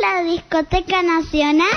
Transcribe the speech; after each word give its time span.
la 0.00 0.22
discoteca 0.22 1.02
nacional? 1.02 1.70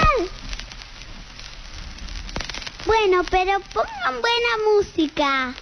Bueno, 2.86 3.24
pero 3.30 3.60
pongan 3.74 4.22
buena 4.22 4.54
música. 4.76 5.54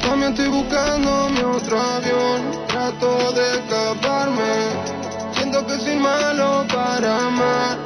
También 0.00 0.32
estoy 0.32 0.48
buscando 0.48 1.28
mi 1.30 1.40
otro 1.40 1.80
avión, 1.80 2.66
trato 2.66 3.32
de 3.32 3.54
escaparme. 3.56 4.96
Siento 5.32 5.66
que 5.66 5.78
soy 5.78 5.96
malo 5.96 6.66
para 6.72 7.26
amar, 7.26 7.78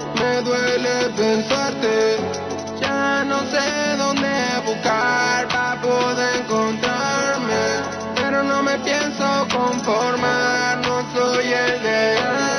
duele 0.42 1.10
pensarte. 1.16 2.16
Ya 2.80 3.24
no 3.24 3.40
sé 3.50 3.96
dónde 3.98 4.28
buscar 4.64 5.48
para 5.48 5.80
poder 5.80 6.36
encontrarme, 6.36 7.62
pero 8.14 8.42
no 8.42 8.62
me 8.62 8.78
pienso 8.78 9.46
conformar, 9.52 10.78
no 10.78 11.04
soy 11.14 11.52
el 11.52 11.82
de 11.82 12.49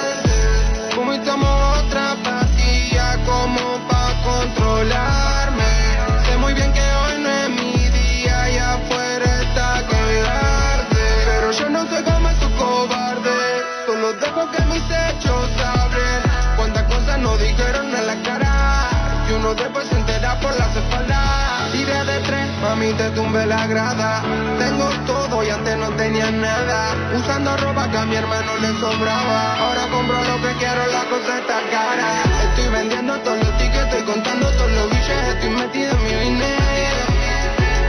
mami 22.72 22.94
te 22.94 23.10
tumbé 23.12 23.46
la 23.46 23.68
grada. 23.68 24.24
Tengo 24.58 24.88
todo 25.06 25.44
y 25.44 25.50
antes 25.50 25.78
no 25.78 25.90
tenía 26.02 26.32
nada. 26.32 26.96
Usando 27.18 27.58
ropa 27.58 27.90
que 27.92 27.98
a 27.98 28.06
mi 28.06 28.16
hermano 28.16 28.52
le 28.64 28.72
sobraba. 28.80 29.40
Ahora 29.64 29.84
compro 29.92 30.18
lo 30.32 30.38
que 30.44 30.52
quiero, 30.62 30.82
la 30.98 31.04
cosa 31.12 31.32
está 31.42 31.58
cara. 31.76 32.10
Estoy 32.48 32.68
vendiendo 32.78 33.14
todos 33.26 33.40
los 33.44 33.58
tickets, 33.58 33.84
estoy 33.88 34.04
contando 34.04 34.46
todos 34.58 34.72
los 34.72 34.90
billetes, 34.90 35.28
estoy 35.36 35.50
metido 35.50 35.92
en 35.98 36.04
mi 36.06 36.14
dinero. 36.30 37.06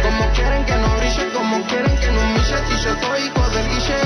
Como 0.05 0.25
quieren 0.37 0.65
que 0.65 0.77
no 0.83 0.89
brille, 0.99 1.27
como 1.37 1.55
quieren 1.71 1.97
que 2.01 2.11
no 2.11 2.21
humille 2.21 2.59
Si 2.69 2.75
yo 2.85 2.93
soy 3.03 3.21
hijo 3.23 3.45
del 3.55 3.69
guille 3.69 4.01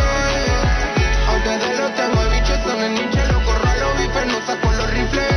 A 1.26 1.32
ustedes 1.38 1.78
los 1.80 1.94
tengo 1.94 2.20
de 2.22 2.30
biche, 2.34 2.54
son 2.64 2.80
el 2.86 2.94
niche 2.94 3.22
los 3.32 3.98
bifes, 3.98 4.26
no 4.26 4.38
saco 4.46 4.72
los 4.72 4.90
rifles 4.90 5.35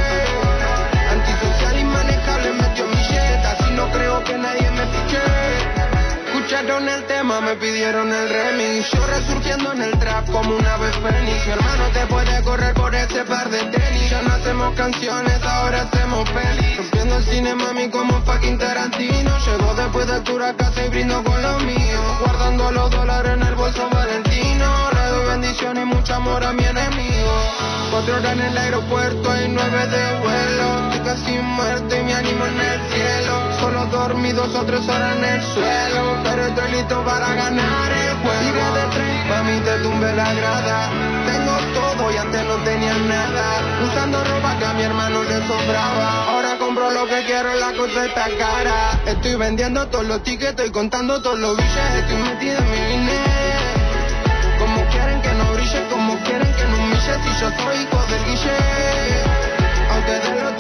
El 6.60 7.06
tema, 7.06 7.40
me 7.40 7.56
pidieron 7.56 8.12
el 8.12 8.28
remix. 8.28 8.92
Yo 8.92 9.08
resurgiendo 9.08 9.72
en 9.72 9.82
el 9.82 9.98
trap 9.98 10.30
como 10.30 10.58
una 10.58 10.76
vez 10.76 10.94
fénix. 10.98 11.46
Mi 11.46 11.54
hermano 11.54 11.84
te 11.94 12.06
puede 12.08 12.44
correr 12.44 12.74
por 12.74 12.94
ese 12.94 13.24
par 13.24 13.50
de 13.50 13.60
tenis. 13.60 14.10
Ya 14.10 14.22
no 14.24 14.34
hacemos 14.34 14.76
canciones, 14.76 15.42
ahora 15.42 15.84
hacemos 15.84 16.30
pelis. 16.32 16.78
Rompiendo 16.78 17.16
el 17.16 17.24
cine, 17.24 17.56
mami, 17.56 17.90
como 17.90 18.22
fucking 18.24 18.58
Tarantino. 18.58 19.40
Llego 19.40 19.74
después 19.74 20.08
de 20.08 20.14
altura 20.16 20.50
a 20.50 20.54
casa 20.54 20.86
y 20.86 20.90
brindo 20.90 21.24
con 21.24 21.42
lo 21.42 21.60
mío. 21.60 22.02
Guardando 22.20 22.72
los 22.72 22.92
dólares 22.92 23.32
en 23.36 23.44
el 23.44 23.56
bolso 23.56 23.90
Valentino. 23.90 24.90
Le 24.92 25.10
doy 25.12 25.28
bendición 25.28 25.78
y 25.78 25.86
mucho 25.86 26.14
amor 26.14 26.44
a 26.44 26.52
mi 26.52 26.66
enemigo. 26.66 27.32
Cuatro 27.90 28.18
horas 28.18 28.34
en 28.34 28.42
el 28.42 28.58
aeropuerto 28.58 29.42
y 29.46 29.48
nueve 29.48 29.88
de 29.88 30.20
vuelo. 30.20 30.92
Estoy 30.92 31.06
casi 31.06 31.38
muerto 31.38 31.96
y 31.96 32.04
me 32.04 32.14
animo 32.16 32.46
en 32.46 32.60
el 32.60 32.82
cielo 32.92 33.59
Solo 33.60 33.86
dormí 33.88 34.32
dos 34.32 34.54
o 34.56 34.64
tres 34.64 34.88
horas 34.88 35.16
en 35.18 35.24
el 35.24 35.42
suelo. 35.42 36.18
Pero 36.24 36.46
estoy 36.46 36.72
listo 36.72 37.04
para 37.04 37.34
ganar 37.34 37.92
el 37.92 38.14
juego. 38.18 38.40
Tiré 38.42 39.54
de 39.54 39.62
te 39.62 39.84
tumbé 39.84 40.14
la 40.14 40.34
grada. 40.34 40.90
Tengo 41.26 41.58
todo 41.74 42.12
y 42.12 42.18
antes 42.18 42.46
no 42.46 42.56
tenía 42.64 42.98
nada. 42.98 43.46
Usando 43.84 44.24
ropa 44.24 44.58
que 44.58 44.66
a 44.66 44.74
mi 44.74 44.84
hermano 44.84 45.24
le 45.24 45.48
sobraba. 45.48 46.30
Ahora 46.30 46.58
compro 46.58 46.92
lo 46.92 47.06
que 47.08 47.24
quiero, 47.26 47.54
la 47.56 47.74
cosa 47.74 48.06
está 48.06 48.28
cara. 48.38 49.00
Estoy 49.06 49.36
vendiendo 49.36 49.88
todos 49.88 50.06
los 50.06 50.24
tickets, 50.24 50.52
estoy 50.52 50.72
contando 50.72 51.22
todos 51.22 51.40
los 51.40 51.58
billetes. 51.58 52.04
Estoy 52.04 52.18
metido 52.18 52.58
en 52.58 52.72
mi 52.72 52.98
dinero 52.98 53.70
como 54.60 54.86
quieren 54.92 55.22
que 55.22 55.34
no 55.34 55.54
brille, 55.54 55.84
como 55.90 56.16
quieren 56.24 56.54
que 56.54 56.66
no 56.66 56.78
humille. 56.78 57.14
Si 57.24 57.30
yo 57.42 57.50
soy 57.50 57.78
hijo 57.84 58.06
del 58.12 58.24
guille 58.26 58.58
A 59.90 59.98
ustedes 60.00 60.44
los 60.44 60.58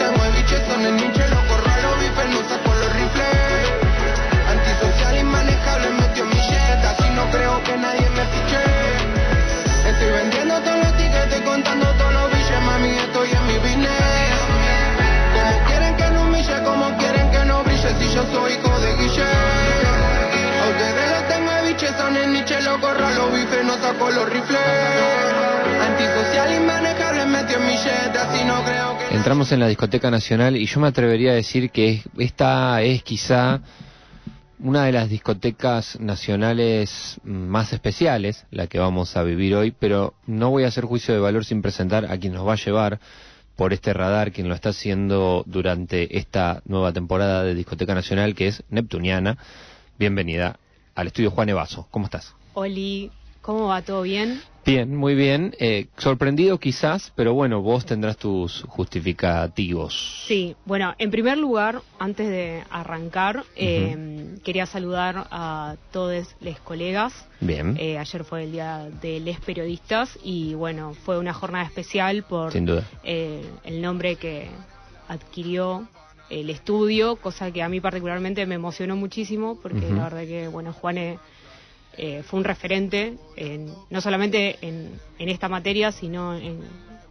Que 7.65 7.77
nadie 7.77 8.09
me 8.09 8.23
fiche. 8.25 8.63
Estoy 9.89 10.11
vendiendo 10.11 10.59
todos 10.61 10.77
los 10.77 10.97
tickets, 10.97 11.41
contando 11.45 11.85
todos 11.97 12.13
los 12.13 12.31
billetes 12.31 12.61
Mami, 12.61 12.89
estoy 12.89 13.29
en 13.31 13.47
mi 13.47 13.53
business. 13.59 14.39
Como 15.35 15.65
quieren 15.67 15.95
que 15.95 16.09
no 16.11 16.21
humille, 16.23 16.63
como 16.63 16.97
quieren 16.97 17.31
que 17.31 17.45
no 17.45 17.63
brille 17.63 17.89
Si 17.99 18.15
yo 18.15 18.23
soy 18.31 18.53
hijo 18.53 18.79
de 18.79 18.93
guille. 18.97 19.23
A 19.23 20.69
ustedes 20.69 21.11
los 21.11 21.27
tengo 21.27 21.51
de 21.51 21.61
biche, 21.67 21.87
son 21.97 22.15
el 22.17 22.33
niche, 22.33 22.61
lo 22.61 22.79
corro 22.79 23.09
los 23.09 23.33
bifes, 23.33 23.65
no 23.65 23.73
saco 23.77 24.09
los 24.09 24.29
rifles. 24.29 24.59
Antisocial, 25.89 26.53
inmanejable, 26.53 27.25
metió 27.25 27.57
en 27.57 27.65
mi 27.67 27.73
jet, 27.77 28.15
así 28.15 28.43
no 28.45 28.63
creo 28.63 28.97
que... 28.97 29.15
Entramos 29.15 29.51
en 29.51 29.59
la 29.59 29.67
discoteca 29.67 30.09
nacional 30.11 30.55
y 30.57 30.65
yo 30.65 30.79
me 30.79 30.87
atrevería 30.87 31.31
a 31.31 31.35
decir 31.35 31.71
que 31.71 31.89
es- 31.91 32.03
esta 32.17 32.81
es 32.81 33.03
quizá 33.03 33.59
una 34.59 34.85
de 34.85 34.91
las 34.91 35.09
discotecas 35.09 35.99
nacionales 35.99 37.19
más 37.23 37.71
especiales, 37.71 38.45
la 38.51 38.67
que 38.67 38.79
vamos 38.79 39.15
a 39.15 39.23
vivir 39.23 39.55
hoy, 39.55 39.71
pero 39.71 40.13
no 40.27 40.49
voy 40.49 40.63
a 40.63 40.67
hacer 40.67 40.85
juicio 40.85 41.13
de 41.13 41.19
valor 41.19 41.45
sin 41.45 41.61
presentar 41.61 42.05
a 42.11 42.17
quien 42.17 42.33
nos 42.33 42.45
va 42.47 42.53
a 42.53 42.57
llevar 42.57 42.99
por 43.55 43.73
este 43.73 43.93
radar, 43.93 44.31
quien 44.31 44.49
lo 44.49 44.55
está 44.55 44.69
haciendo 44.69 45.43
durante 45.45 46.17
esta 46.17 46.61
nueva 46.65 46.91
temporada 46.93 47.43
de 47.43 47.55
Discoteca 47.55 47.93
Nacional, 47.95 48.35
que 48.35 48.47
es 48.47 48.63
Neptuniana. 48.69 49.37
Bienvenida 49.97 50.59
al 50.95 51.07
estudio 51.07 51.31
Juan 51.31 51.49
Evaso. 51.49 51.87
¿Cómo 51.91 52.05
estás? 52.05 52.35
Oli, 52.53 53.11
¿cómo 53.41 53.67
va? 53.67 53.81
¿Todo 53.81 54.01
bien? 54.01 54.41
Bien, 54.69 54.95
muy 54.95 55.15
bien. 55.15 55.55
Eh, 55.59 55.87
sorprendido 55.97 56.59
quizás, 56.59 57.11
pero 57.15 57.33
bueno, 57.33 57.61
vos 57.61 57.87
tendrás 57.87 58.17
tus 58.17 58.61
justificativos. 58.67 60.25
Sí, 60.27 60.55
bueno, 60.63 60.93
en 60.99 61.09
primer 61.09 61.39
lugar, 61.39 61.81
antes 61.97 62.29
de 62.29 62.63
arrancar, 62.69 63.45
eh, 63.55 64.35
quería 64.43 64.67
saludar 64.67 65.27
a 65.31 65.75
todos 65.91 66.35
los 66.39 66.59
colegas. 66.59 67.13
Bien, 67.41 67.75
Eh, 67.79 67.97
ayer 67.97 68.23
fue 68.23 68.43
el 68.43 68.51
día 68.51 68.89
de 69.01 69.19
les 69.19 69.39
periodistas 69.39 70.19
y 70.23 70.53
bueno, 70.53 70.93
fue 70.93 71.17
una 71.17 71.33
jornada 71.33 71.65
especial 71.65 72.23
por 72.23 72.51
sin 72.51 72.65
duda. 72.65 72.83
eh, 73.03 73.43
el 73.63 73.81
nombre 73.81 74.17
que 74.17 74.49
adquirió 75.07 75.87
el 76.29 76.51
estudio, 76.51 77.15
cosa 77.15 77.51
que 77.51 77.63
a 77.63 77.69
mí 77.69 77.81
particularmente 77.81 78.45
me 78.45 78.53
emocionó 78.53 78.95
muchísimo 78.95 79.57
porque 79.59 79.89
la 79.89 80.03
verdad 80.03 80.25
que, 80.25 80.47
bueno, 80.47 80.73
Juane 80.73 81.17
eh, 81.97 82.23
fue 82.23 82.39
un 82.39 82.45
referente, 82.45 83.15
en- 83.35 83.73
no 83.89 84.01
solamente 84.01 84.57
en, 84.61 84.91
en 85.17 85.29
esta 85.29 85.49
materia, 85.49 85.91
sino 85.91 86.35
en, 86.35 86.59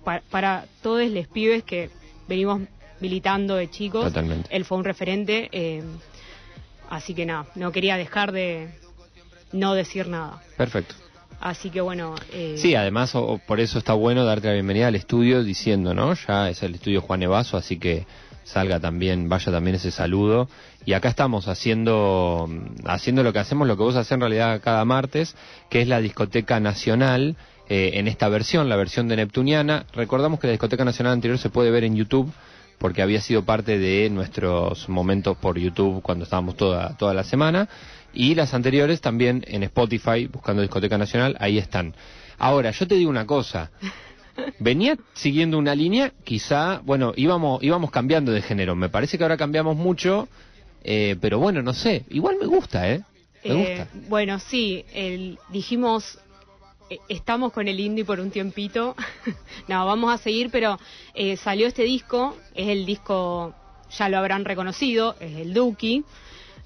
pa- 0.05 0.22
para 0.31 0.65
todos 0.83 1.09
los 1.11 1.27
pibes 1.28 1.62
que 1.65 1.91
venimos 2.27 2.62
militando 3.00 3.56
de 3.56 3.69
chicos. 3.71 4.05
Totalmente. 4.05 4.49
Él 4.55 4.65
fue 4.65 4.78
un 4.78 4.84
referente, 4.84 5.49
eh, 5.53 5.83
así 6.91 7.15
que 7.15 7.27
nada, 7.27 7.47
no 7.55 7.71
quería 7.72 7.97
dejar 7.97 8.33
de 8.33 8.69
no 9.53 9.75
decir 9.75 10.09
nada. 10.09 10.43
Perfecto. 10.56 10.95
Así 11.41 11.71
que 11.71 11.81
bueno, 11.81 12.16
eh, 12.33 12.56
Sí, 12.59 12.75
además, 12.75 13.15
o- 13.15 13.25
o 13.25 13.39
por 13.39 13.60
eso 13.60 13.78
está 13.78 13.93
bueno 13.93 14.25
darte 14.25 14.49
la 14.49 14.55
bienvenida 14.55 14.89
al 14.89 14.97
estudio 14.97 15.45
diciendo, 15.45 15.95
¿no? 15.95 16.12
Ya 16.15 16.50
es 16.50 16.62
el 16.65 16.75
estudio 16.75 17.00
Juan 17.00 17.22
Evaso, 17.22 17.56
así 17.56 17.78
que 17.78 18.06
salga 18.43 18.81
también, 18.81 19.28
vaya 19.28 19.53
también 19.53 19.77
ese 19.77 19.91
saludo. 19.93 20.48
Y 20.88 20.94
acá 20.94 21.10
estamos 21.10 21.48
haciendo, 21.48 22.48
haciendo 22.86 23.22
lo 23.22 23.30
que 23.34 23.40
hacemos, 23.40 23.68
lo 23.68 23.76
que 23.76 23.82
vos 23.82 23.94
haces 23.94 24.12
en 24.12 24.20
realidad 24.20 24.62
cada 24.64 24.86
martes, 24.86 25.36
que 25.68 25.82
es 25.82 25.86
la 25.86 26.00
discoteca 26.00 26.60
nacional. 26.60 27.36
eh, 27.68 27.98
en 27.98 28.08
esta 28.08 28.30
versión, 28.30 28.70
la 28.70 28.76
versión 28.76 29.06
de 29.06 29.16
Neptuniana. 29.16 29.84
Recordamos 29.92 30.40
que 30.40 30.46
la 30.46 30.52
discoteca 30.52 30.86
nacional 30.86 31.12
anterior 31.12 31.38
se 31.38 31.50
puede 31.50 31.70
ver 31.70 31.84
en 31.84 31.94
YouTube 31.94 32.32
porque 32.78 33.02
había 33.02 33.20
sido 33.20 33.44
parte 33.44 33.78
de 33.78 34.08
nuestros 34.08 34.88
momentos 34.88 35.36
por 35.36 35.58
YouTube 35.58 36.00
cuando 36.00 36.24
estábamos 36.24 36.56
toda, 36.56 36.96
toda 36.96 37.12
la 37.12 37.22
semana. 37.22 37.68
Y 38.14 38.34
las 38.34 38.54
anteriores 38.54 39.02
también 39.02 39.44
en 39.46 39.64
Spotify, 39.64 40.26
buscando 40.26 40.62
Discoteca 40.62 40.96
Nacional, 40.96 41.36
ahí 41.38 41.58
están. 41.58 41.94
Ahora, 42.38 42.70
yo 42.70 42.88
te 42.88 42.94
digo 42.94 43.10
una 43.10 43.26
cosa. 43.26 43.70
Venía 44.58 44.96
siguiendo 45.12 45.58
una 45.58 45.74
línea, 45.74 46.12
quizá, 46.24 46.80
bueno, 46.82 47.12
íbamos, 47.14 47.62
íbamos 47.62 47.90
cambiando 47.90 48.32
de 48.32 48.40
género. 48.40 48.74
Me 48.74 48.88
parece 48.88 49.18
que 49.18 49.24
ahora 49.24 49.36
cambiamos 49.36 49.76
mucho, 49.76 50.28
eh, 50.90 51.16
pero 51.20 51.38
bueno, 51.38 51.60
no 51.62 51.74
sé. 51.74 52.04
Igual 52.08 52.36
me 52.40 52.46
gusta, 52.46 52.90
¿eh? 52.90 53.02
Me 53.44 53.50
Eh, 53.54 53.54
gusta. 53.56 53.88
bueno, 54.08 54.38
sí, 54.38 54.84
el- 54.92 55.38
dijimos, 55.50 56.18
eh, 56.90 56.98
estamos 57.10 57.52
con 57.52 57.68
el 57.68 57.78
indie 57.78 58.04
por 58.06 58.20
un 58.20 58.30
tiempito. 58.30 58.96
no, 59.68 59.84
vamos 59.84 60.12
a 60.12 60.18
seguir, 60.18 60.48
pero 60.50 60.78
eh, 61.14 61.36
salió 61.36 61.66
este 61.66 61.82
disco, 61.82 62.34
es 62.54 62.68
el 62.68 62.86
disco 62.86 63.54
ya 63.98 64.08
lo 64.08 64.16
habrán 64.18 64.44
reconocido, 64.44 65.14
es 65.20 65.36
el 65.36 65.52
Duki. 65.54 66.04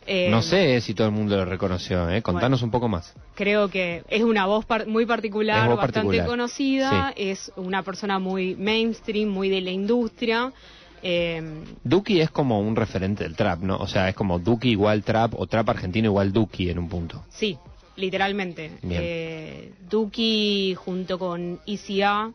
Eh, 0.07 0.29
no 0.31 0.43
sé 0.43 0.81
si 0.81 0.95
todo 0.95 1.07
el 1.09 1.13
mundo 1.13 1.37
lo 1.37 1.45
reconoció, 1.45 2.09
¿eh? 2.11 2.23
Contanos 2.23 2.63
un 2.63 2.71
poco 2.71 2.89
más. 2.89 3.13
Creo 3.35 3.69
que 3.69 4.03
es 4.09 4.23
una 4.23 4.47
voz 4.47 4.65
par- 4.65 4.87
muy 4.87 5.07
particular, 5.07 5.69
voz 5.69 5.77
bastante 5.79 6.07
particular. 6.19 6.27
conocida, 6.29 7.13
es 7.17 7.53
una 7.57 7.83
persona 7.83 8.19
muy 8.19 8.55
mainstream, 8.57 9.29
muy 9.29 9.49
de 9.49 9.61
la 9.61 9.71
industria. 9.71 10.53
Eh, 11.03 11.65
Duki 11.83 12.21
es 12.21 12.31
como 12.31 12.61
un 12.61 12.77
referente 12.77 13.25
del 13.25 13.37
trap, 13.37 13.61
¿no? 13.61 13.77
O 13.77 13.87
sea, 13.87 14.09
es 14.09 14.15
como 14.15 14.39
Duki 14.39 14.71
igual 14.71 15.03
trap 15.03 15.35
o 15.37 15.47
trap 15.47 15.69
argentino 15.71 16.07
igual 16.09 16.33
Duki 16.33 16.71
en 16.71 16.79
un 16.79 16.89
punto. 16.89 17.25
Sí, 17.31 17.59
literalmente. 17.97 18.73
Eh, 18.89 19.73
Duki 19.91 20.75
junto 20.77 21.19
con 21.19 21.61
ICA 21.67 22.33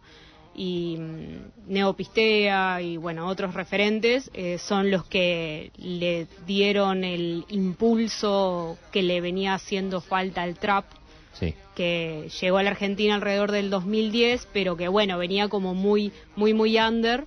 y 0.56 0.98
mm, 0.98 1.72
Neopistea 1.72 2.82
y 2.82 2.98
bueno, 2.98 3.28
otros 3.28 3.54
referentes 3.54 4.30
eh, 4.34 4.58
son 4.58 4.92
los 4.92 5.06
que 5.06 5.72
le 5.78 6.28
dieron 6.46 7.04
el 7.04 7.46
impulso 7.50 8.78
que 8.92 9.04
le 9.04 9.22
venía 9.22 9.54
haciendo 9.54 10.02
falta 10.02 10.42
al 10.44 10.56
trap 10.58 10.86
Sí. 11.34 11.54
que 11.76 12.30
llegó 12.42 12.58
a 12.58 12.64
la 12.64 12.72
Argentina 12.72 13.14
alrededor 13.14 13.52
del 13.52 13.70
2010, 13.70 14.48
pero 14.52 14.76
que 14.76 14.88
bueno, 14.88 15.20
venía 15.20 15.50
como 15.50 15.76
muy 15.76 16.12
muy 16.36 16.56
muy 16.56 16.80
under 16.80 17.26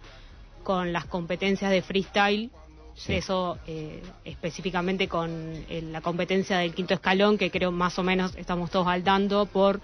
con 0.63 0.93
las 0.93 1.05
competencias 1.07 1.71
de 1.71 1.83
freestyle 1.83 2.51
Sí. 2.95 3.15
eso 3.15 3.57
eh, 3.67 4.03
específicamente 4.27 5.09
con 5.09 5.31
eh, 5.71 5.81
la 5.91 6.03
competencia 6.03 6.59
del 6.59 6.75
quinto 6.75 6.93
escalón, 6.93 7.39
que 7.39 7.51
creo 7.51 7.73
más 7.73 7.99
o 7.99 8.03
menos 8.03 8.35
estamos 8.37 8.71
todos 8.71 8.89
al 8.89 9.03
tanto 9.03 9.47
por 9.47 9.81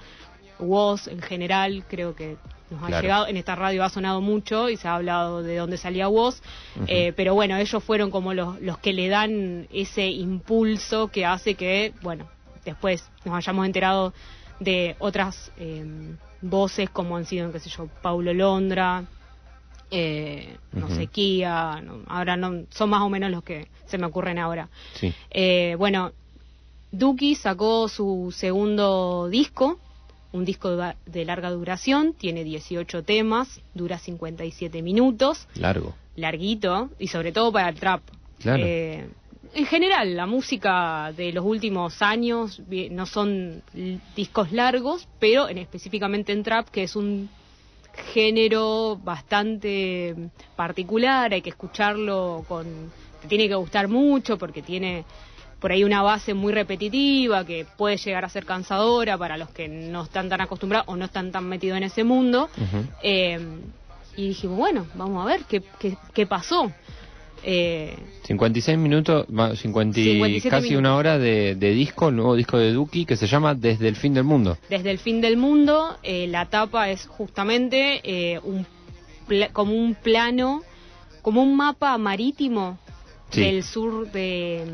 WOS 0.59 1.09
en 1.09 1.23
general, 1.23 1.85
creo 1.89 2.15
que 2.15 2.37
nos 2.69 2.83
ha 2.83 2.87
Claro. 2.89 3.03
llegado, 3.03 3.27
en 3.29 3.37
esta 3.39 3.55
radio 3.55 3.85
ha 3.85 3.89
sonado 3.89 4.21
mucho 4.21 4.69
y 4.69 4.77
se 4.77 4.89
ha 4.89 4.97
hablado 4.97 5.43
de 5.43 5.57
dónde 5.57 5.79
salía 5.79 6.09
WOS, 6.09 6.43
eh, 6.89 7.15
pero 7.17 7.33
bueno, 7.35 7.57
ellos 7.57 7.83
fueron 7.83 8.11
como 8.11 8.35
los, 8.35 8.61
los 8.61 8.77
que 8.79 8.93
le 8.93 9.09
dan 9.09 9.67
ese 9.73 10.07
impulso 10.09 11.09
que 11.09 11.25
hace 11.25 11.55
que, 11.55 11.95
bueno, 12.03 12.29
después 12.67 13.09
nos 13.25 13.35
hayamos 13.35 13.65
enterado 13.65 14.13
de 14.61 14.95
otras 14.99 15.53
eh, 15.59 16.17
voces 16.43 16.91
como 16.91 17.17
han 17.17 17.25
sido, 17.25 17.51
qué 17.53 17.61
sé 17.61 17.71
yo, 17.71 17.89
Paulo 18.03 18.35
Londra, 18.35 19.05
eh, 19.91 20.57
no 20.73 20.89
sé, 20.91 21.07
Kia, 21.07 21.81
no, 21.81 22.03
ahora 22.09 22.37
no, 22.37 22.65
son 22.71 22.91
más 22.91 23.03
o 23.03 23.09
menos 23.09 23.31
los 23.31 23.45
que 23.45 23.69
se 23.87 23.99
me 23.99 24.07
ocurren 24.07 24.39
ahora. 24.39 24.69
Sí. 24.95 25.13
Eh, 25.31 25.77
bueno, 25.79 26.13
Duki 26.91 27.35
sacó 27.35 27.89
su 27.89 28.35
segundo 28.37 29.29
disco, 29.29 29.79
un 30.33 30.45
disco 30.45 30.77
de, 31.07 31.25
larga 31.25 31.51
duración, 31.51 32.15
tiene 32.15 32.43
18 32.45 33.05
temas, 33.05 33.61
dura 33.75 33.99
57 33.99 34.83
minutos, 34.83 35.47
Largo. 35.55 35.95
larguito, 36.17 36.91
y 36.99 37.09
sobre 37.09 37.33
todo 37.33 37.53
para 37.53 37.69
el 37.69 37.77
trap. 37.77 38.03
Claro. 38.41 38.65
Eh, 38.67 39.09
en 39.55 39.67
general, 39.67 40.17
la 40.17 40.27
música 40.27 41.13
de 41.17 41.33
los 41.33 41.45
últimos 41.45 42.03
años 42.03 42.61
no 42.91 43.07
son 43.07 43.63
discos 44.15 44.53
largos, 44.53 45.09
pero 45.19 45.49
en, 45.49 45.59
específicamente 45.59 46.33
en 46.33 46.43
trap, 46.43 46.69
que 46.69 46.83
es 46.83 46.97
un 46.97 47.31
género 48.13 48.99
bastante 49.03 50.15
particular, 50.55 51.33
hay 51.33 51.43
que 51.43 51.51
escucharlo 51.51 52.45
con... 52.49 52.93
te 53.23 53.29
tiene 53.29 53.49
que 53.49 53.55
gustar 53.55 53.89
mucho 53.89 54.39
porque 54.39 54.63
tiene 54.63 55.05
por 55.61 55.73
ahí 55.73 55.85
una 55.85 56.03
base 56.03 56.35
muy 56.35 56.53
repetitiva 56.53 57.45
que 57.45 57.67
puede 57.77 57.97
llegar 57.97 58.25
a 58.25 58.29
ser 58.29 58.45
cansadora 58.45 59.17
para 59.17 59.37
los 59.37 59.51
que 59.51 59.69
no 59.69 60.05
están 60.05 60.29
tan 60.29 60.41
acostumbrados 60.41 60.89
o 60.89 60.97
no 60.97 61.07
están 61.07 61.33
tan 61.33 61.49
metidos 61.49 61.79
en 61.79 61.85
ese 61.85 62.05
mundo. 62.05 62.51
Eh, 63.03 63.39
y 64.17 64.29
dijimos, 64.29 64.59
bueno, 64.59 64.87
vamos 64.95 65.23
a 65.25 65.27
ver 65.27 65.45
qué, 65.45 65.63
qué, 65.79 65.97
qué 66.13 66.27
pasó. 66.27 66.73
Eh, 67.49 67.97
56 68.25 68.77
minutos, 68.77 69.25
va, 69.29 69.55
50 69.55 70.01
y 70.01 70.05
57 70.15 70.51
casi 70.51 70.71
minutos. 70.71 70.81
una 70.81 70.97
hora 70.97 71.17
de, 71.17 71.55
de 71.55 71.71
disco, 71.71 72.09
el 72.09 72.17
nuevo 72.17 72.35
disco 72.35 72.59
de 72.59 72.73
Duki 72.73 73.07
que 73.07 73.17
se 73.17 73.29
llama 73.29 73.55
Desde 73.55 73.87
el 73.87 73.95
fin 73.95 74.15
del 74.15 74.25
mundo. 74.25 74.59
desde 74.69 74.91
el 74.91 74.99
fin 74.99 75.21
del 75.21 75.37
mundo, 75.37 75.97
eh, 76.03 76.27
la 76.27 76.47
tapa 76.47 76.91
es 76.91 77.07
justamente 77.07 78.01
eh, 78.03 78.41
un 78.43 78.67
como 79.53 79.75
un 79.75 79.95
plano, 79.95 80.63
como 81.23 81.43
un 81.43 81.57
mapa 81.57 81.97
marítimo 81.99 82.79
Sí. 83.31 83.41
del 83.41 83.63
sur 83.65 84.11
de... 84.13 84.65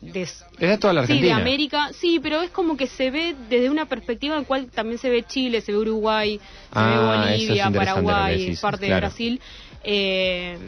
de 0.00 0.22
Es 0.22 0.44
de 0.58 0.78
toda 0.78 0.92
la 0.94 1.02
Sí, 1.06 1.08
de 1.14 1.18
Argentina. 1.32 1.36
América, 1.36 1.90
sí, 1.92 2.20
pero 2.22 2.40
es 2.42 2.50
como 2.50 2.76
que 2.76 2.86
se 2.86 3.10
ve 3.10 3.34
desde 3.48 3.68
una 3.68 3.86
perspectiva 3.86 4.36
en 4.36 4.44
cual 4.44 4.66
también 4.66 4.98
se 4.98 5.10
ve 5.10 5.24
Chile, 5.24 5.60
se 5.60 5.72
ve 5.72 5.78
Uruguay, 5.78 6.38
se 6.38 6.42
Ah, 6.72 7.24
ve 7.26 7.34
es 7.34 7.40
Bolivia, 7.48 7.70
Paraguay, 7.70 8.56
parte 8.60 8.86
claro. 8.86 8.94
de 8.94 9.00
Brasil. 9.00 9.40
Eh, 9.82 10.58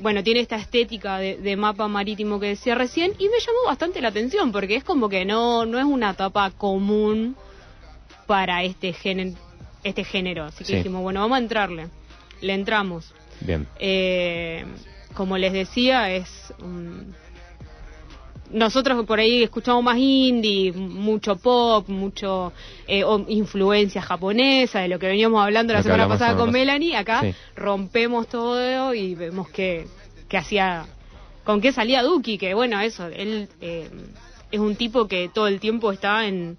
bueno, 0.00 0.22
tiene 0.22 0.40
esta 0.40 0.56
estética 0.56 1.18
de, 1.18 1.38
de 1.38 1.56
mapa 1.56 1.88
marítimo 1.88 2.38
que 2.38 2.48
decía 2.48 2.74
recién 2.74 3.12
y 3.18 3.24
me 3.28 3.40
llamó 3.40 3.58
bastante 3.66 4.00
la 4.02 4.08
atención 4.08 4.52
porque 4.52 4.76
es 4.76 4.84
como 4.84 5.08
que 5.08 5.24
no, 5.24 5.64
no 5.64 5.78
es 5.78 5.84
una 5.84 6.14
tapa 6.14 6.50
común 6.50 7.34
para 8.26 8.62
este 8.62 8.92
género, 8.92 9.32
este 9.84 10.04
género. 10.04 10.44
Así 10.44 10.58
que 10.58 10.72
Sí. 10.72 10.76
dijimos, 10.76 11.02
bueno, 11.02 11.20
vamos 11.20 11.36
a 11.36 11.40
entrarle. 11.40 11.88
Le 12.42 12.52
entramos. 12.52 13.12
Bien. 13.40 13.66
Eh, 13.78 14.64
como 15.14 15.38
les 15.38 15.52
decía, 15.52 16.10
es 16.10 16.52
un- 16.60 17.14
nosotros 18.50 19.04
por 19.06 19.20
ahí 19.20 19.42
escuchamos 19.42 19.82
más 19.82 19.96
indie, 19.98 20.72
mucho 20.72 21.36
pop, 21.36 21.88
mucho 21.88 22.52
eh, 22.86 23.04
influencia 23.28 24.02
japonesa, 24.02 24.80
de 24.80 24.88
lo 24.88 24.98
que 24.98 25.06
veníamos 25.06 25.42
hablando 25.42 25.72
la 25.72 25.82
semana 25.82 26.08
pasada 26.08 26.36
con 26.36 26.50
Melanie. 26.50 26.96
Acá 26.96 27.20
Sí. 27.22 27.34
rompemos 27.56 28.28
todo 28.28 28.94
y 28.94 29.14
vemos 29.14 29.48
que, 29.48 29.86
que 30.28 30.36
hacía, 30.38 30.86
con 31.44 31.60
qué 31.60 31.72
salía 31.72 32.02
Duki, 32.02 32.38
que 32.38 32.54
bueno, 32.54 32.80
eso, 32.80 33.06
él 33.06 33.48
eh, 33.60 33.88
es 34.50 34.60
un 34.60 34.76
tipo 34.76 35.06
que 35.08 35.28
todo 35.32 35.46
el 35.46 35.60
tiempo 35.60 35.92
está 35.92 36.26
en, 36.26 36.56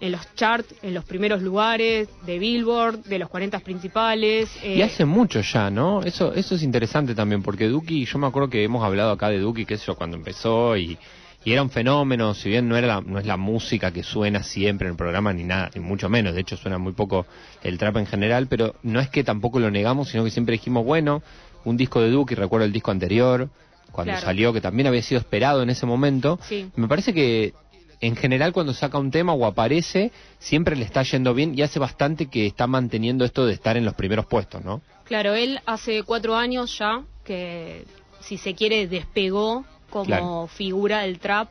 en 0.00 0.12
los 0.12 0.34
charts, 0.34 0.74
en 0.82 0.92
los 0.94 1.04
primeros 1.04 1.40
lugares 1.42 2.08
de 2.26 2.38
Billboard, 2.38 3.04
de 3.04 3.18
los 3.18 3.28
40 3.28 3.60
principales. 3.60 4.50
Y 4.64 4.80
eh, 4.80 4.84
hace 4.84 5.04
mucho 5.04 5.40
ya, 5.40 5.70
¿no? 5.70 6.02
Eso 6.02 6.34
eso 6.34 6.54
es 6.54 6.62
interesante 6.62 7.14
también, 7.14 7.42
porque 7.42 7.68
Duki, 7.68 8.04
yo 8.04 8.18
me 8.18 8.26
acuerdo 8.26 8.50
que 8.50 8.62
hemos 8.64 8.84
hablado 8.84 9.10
acá 9.12 9.28
de 9.28 9.38
Duki, 9.38 9.64
qué 9.64 9.76
sé 9.78 9.86
yo, 9.86 9.94
cuando 9.96 10.16
empezó 10.16 10.76
y, 10.76 10.98
y 11.44 11.52
era 11.52 11.62
un 11.62 11.70
fenómeno, 11.70 12.34
si 12.34 12.48
bien 12.50 12.68
no 12.68 12.76
era 12.76 12.86
la- 12.86 13.00
no 13.00 13.18
es 13.18 13.24
la 13.26 13.36
música 13.36 13.90
que 13.90 14.02
suena 14.02 14.42
siempre 14.42 14.86
en 14.88 14.92
el 14.92 14.96
programa 14.98 15.32
ni 15.32 15.44
nada, 15.44 15.70
ni 15.74 15.80
mucho 15.80 16.08
menos, 16.08 16.34
de 16.34 16.40
hecho 16.42 16.56
suena 16.56 16.76
muy 16.78 16.92
poco 16.92 17.24
el 17.62 17.78
trap 17.78 17.96
en 17.96 18.06
general, 18.06 18.48
pero 18.48 18.74
no 18.82 19.00
es 19.00 19.08
que 19.08 19.24
tampoco 19.24 19.60
lo 19.60 19.70
negamos, 19.70 20.08
sino 20.10 20.24
que 20.24 20.30
siempre 20.30 20.52
dijimos, 20.52 20.84
bueno, 20.84 21.22
un 21.64 21.76
disco 21.76 22.00
de 22.02 22.10
Duki, 22.10 22.34
recuerdo 22.34 22.66
el 22.66 22.72
disco 22.72 22.90
anterior, 22.90 23.48
cuando 23.92 24.12
Claro. 24.12 24.26
salió, 24.26 24.52
que 24.52 24.60
también 24.60 24.86
había 24.88 25.00
sido 25.02 25.18
esperado 25.20 25.62
en 25.62 25.70
ese 25.70 25.86
momento, 25.86 26.38
Sí. 26.42 26.68
me 26.76 26.86
parece 26.86 27.14
que 27.14 27.54
en 28.00 28.16
general 28.16 28.52
cuando 28.52 28.72
saca 28.74 28.98
un 28.98 29.10
tema 29.10 29.32
o 29.34 29.46
aparece, 29.46 30.12
siempre 30.38 30.76
le 30.76 30.84
está 30.84 31.02
yendo 31.02 31.34
bien 31.34 31.58
y 31.58 31.62
hace 31.62 31.78
bastante 31.78 32.26
que 32.26 32.46
está 32.46 32.66
manteniendo 32.66 33.24
esto 33.24 33.46
de 33.46 33.54
estar 33.54 33.76
en 33.76 33.84
los 33.84 33.94
primeros 33.94 34.26
puestos, 34.26 34.64
¿no? 34.64 34.82
Claro, 35.04 35.34
él 35.34 35.60
hace 35.66 36.02
cuatro 36.02 36.34
años 36.36 36.76
ya 36.78 37.02
que, 37.24 37.84
si 38.20 38.38
se 38.38 38.54
quiere, 38.54 38.86
despegó 38.86 39.64
como 39.90 40.04
Claro. 40.04 40.46
figura 40.48 41.00
del 41.02 41.18
trap. 41.18 41.48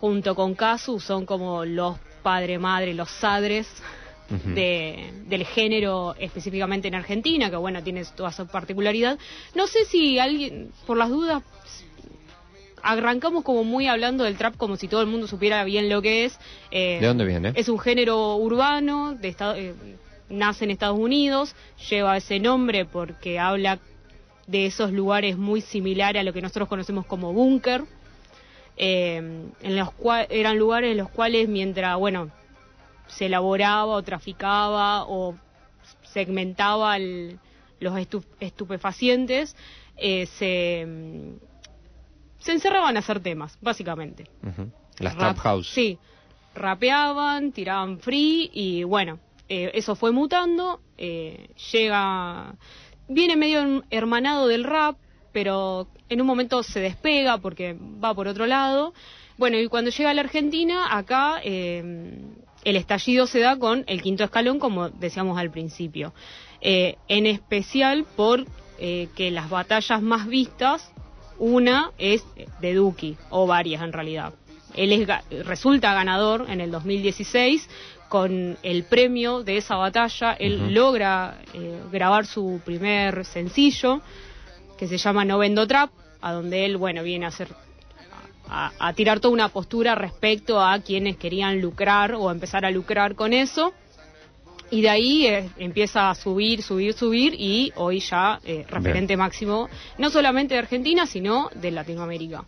Junto 0.00 0.34
con 0.34 0.54
Kazu 0.54 1.00
son 1.00 1.24
como 1.24 1.64
los 1.64 1.98
padre-madre, 2.22 2.92
los 2.92 3.10
sadres 3.10 3.66
de, 4.28 5.12
del 5.26 5.46
género 5.46 6.14
específicamente 6.18 6.88
en 6.88 6.96
Argentina, 6.96 7.48
que 7.48 7.56
bueno, 7.56 7.82
tiene 7.82 8.04
toda 8.04 8.32
su 8.32 8.46
particularidad. 8.46 9.18
No 9.54 9.66
sé 9.66 9.84
si 9.86 10.18
alguien, 10.18 10.70
por 10.86 10.96
las 10.98 11.08
dudas, 11.08 11.42
arrancamos 12.82 13.42
como 13.44 13.64
muy 13.64 13.86
hablando 13.88 14.24
del 14.24 14.36
trap 14.36 14.56
como 14.56 14.76
si 14.76 14.88
todo 14.88 15.00
el 15.00 15.06
mundo 15.06 15.26
supiera 15.26 15.64
bien 15.64 15.88
lo 15.88 16.02
que 16.02 16.24
es. 16.26 16.38
Eh, 16.70 16.98
¿De 17.00 17.06
dónde 17.06 17.24
viene? 17.24 17.52
Es 17.54 17.68
un 17.68 17.78
género 17.78 18.36
urbano, 18.36 19.14
de 19.14 19.28
Estado- 19.28 19.54
eh, 19.56 19.74
nace 20.28 20.64
en 20.64 20.70
Estados 20.72 20.98
Unidos, 20.98 21.54
lleva 21.88 22.16
ese 22.16 22.38
nombre 22.40 22.84
porque 22.84 23.38
habla 23.38 23.78
de 24.46 24.66
esos 24.66 24.92
lugares 24.92 25.36
muy 25.36 25.60
similares 25.60 26.20
a 26.20 26.24
lo 26.24 26.32
que 26.32 26.40
nosotros 26.42 26.68
conocemos 26.68 27.06
como 27.06 27.32
búnker, 27.32 27.82
eh, 28.76 29.16
en 29.62 29.76
los 29.76 29.90
cuales 29.92 30.28
eran 30.30 30.58
lugares 30.58 30.90
en 30.92 30.98
los 30.98 31.08
cuales 31.08 31.48
mientras, 31.48 31.96
bueno, 31.98 32.30
se 33.08 33.26
elaboraba 33.26 33.86
o 33.86 34.02
traficaba 34.02 35.04
o 35.06 35.34
segmentaba 36.12 36.96
el- 36.96 37.38
los 37.80 37.94
estu- 37.94 38.24
estupefacientes, 38.40 39.56
se, 40.26 40.86
se 42.38 42.52
encerraban 42.52 42.96
a 42.96 43.00
hacer 43.00 43.20
temas, 43.20 43.58
básicamente. 43.60 44.24
Las 44.98 45.14
Rap- 45.14 45.20
Trap 45.34 45.38
House. 45.38 45.68
Sí, 45.68 45.98
rapeaban, 46.54 47.52
tiraban 47.52 47.98
free 47.98 48.50
y 48.52 48.82
bueno, 48.84 49.18
eh, 49.48 49.70
eso 49.74 49.94
fue 49.94 50.10
mutando, 50.12 50.80
eh, 50.98 51.50
llega, 51.72 52.54
viene 53.08 53.36
medio 53.36 53.82
hermanado 53.90 54.48
del 54.48 54.64
rap, 54.64 54.96
pero 55.32 55.86
en 56.08 56.20
un 56.20 56.26
momento 56.26 56.62
se 56.62 56.80
despega 56.80 57.38
porque 57.38 57.74
va 58.02 58.14
por 58.14 58.26
otro 58.26 58.46
lado. 58.46 58.94
Bueno, 59.38 59.58
y 59.58 59.68
cuando 59.68 59.90
llega 59.90 60.10
a 60.10 60.14
la 60.14 60.22
Argentina, 60.22 60.96
acá 60.96 61.40
eh, 61.44 62.22
el 62.64 62.76
estallido 62.76 63.26
se 63.26 63.40
da 63.40 63.58
con 63.58 63.84
el 63.86 64.00
quinto 64.02 64.24
escalón, 64.24 64.58
como 64.58 64.88
decíamos 64.88 65.38
al 65.38 65.50
principio. 65.50 66.14
Eh, 66.60 66.96
en 67.08 67.26
especial 67.26 68.06
por 68.16 68.44
que 68.78 69.30
las 69.30 69.48
batallas 69.48 70.02
más 70.02 70.26
vistas, 70.26 70.92
una 71.38 71.92
es 71.98 72.24
de 72.60 72.74
Duki, 72.74 73.16
o 73.30 73.46
varias 73.46 73.82
en 73.82 73.92
realidad. 73.92 74.32
Él 74.74 74.92
es, 74.92 75.46
resulta 75.46 75.94
ganador 75.94 76.46
en 76.48 76.60
el 76.60 76.70
2016 76.70 77.68
con 78.08 78.56
el 78.62 78.84
premio 78.84 79.42
de 79.42 79.56
esa 79.56 79.76
batalla. 79.76 80.34
Él 80.34 80.74
logra 80.74 81.38
eh, 81.54 81.80
grabar 81.90 82.26
su 82.26 82.60
primer 82.64 83.24
sencillo, 83.24 84.00
que 84.78 84.86
se 84.86 84.98
llama 84.98 85.24
No 85.24 85.38
Vendo 85.38 85.66
Trap, 85.66 85.90
a 86.20 86.32
donde 86.32 86.64
él, 86.64 86.76
bueno, 86.76 87.02
viene 87.02 87.24
a 87.24 87.28
hacer 87.28 87.48
a, 88.48 88.72
a 88.78 88.92
tirar 88.92 89.18
toda 89.18 89.34
una 89.34 89.48
postura 89.48 89.94
respecto 89.94 90.60
a 90.60 90.78
quienes 90.80 91.16
querían 91.16 91.60
lucrar 91.60 92.14
o 92.14 92.30
empezar 92.30 92.64
a 92.64 92.70
lucrar 92.70 93.16
con 93.16 93.32
eso. 93.32 93.72
Y 94.70 94.82
de 94.82 94.88
ahí 94.88 95.26
eh, 95.26 95.50
empieza 95.58 96.10
a 96.10 96.14
subir, 96.14 96.62
subir, 96.62 96.92
subir 96.92 97.34
y 97.34 97.72
hoy 97.76 97.98
ya 98.00 98.38
eh, 98.44 98.64
referente 98.68 99.16
máximo, 99.16 99.68
no 99.98 100.10
solamente 100.10 100.54
de 100.54 100.60
Argentina, 100.60 101.06
sino 101.06 101.50
de 101.54 101.70
Latinoamérica. 101.70 102.44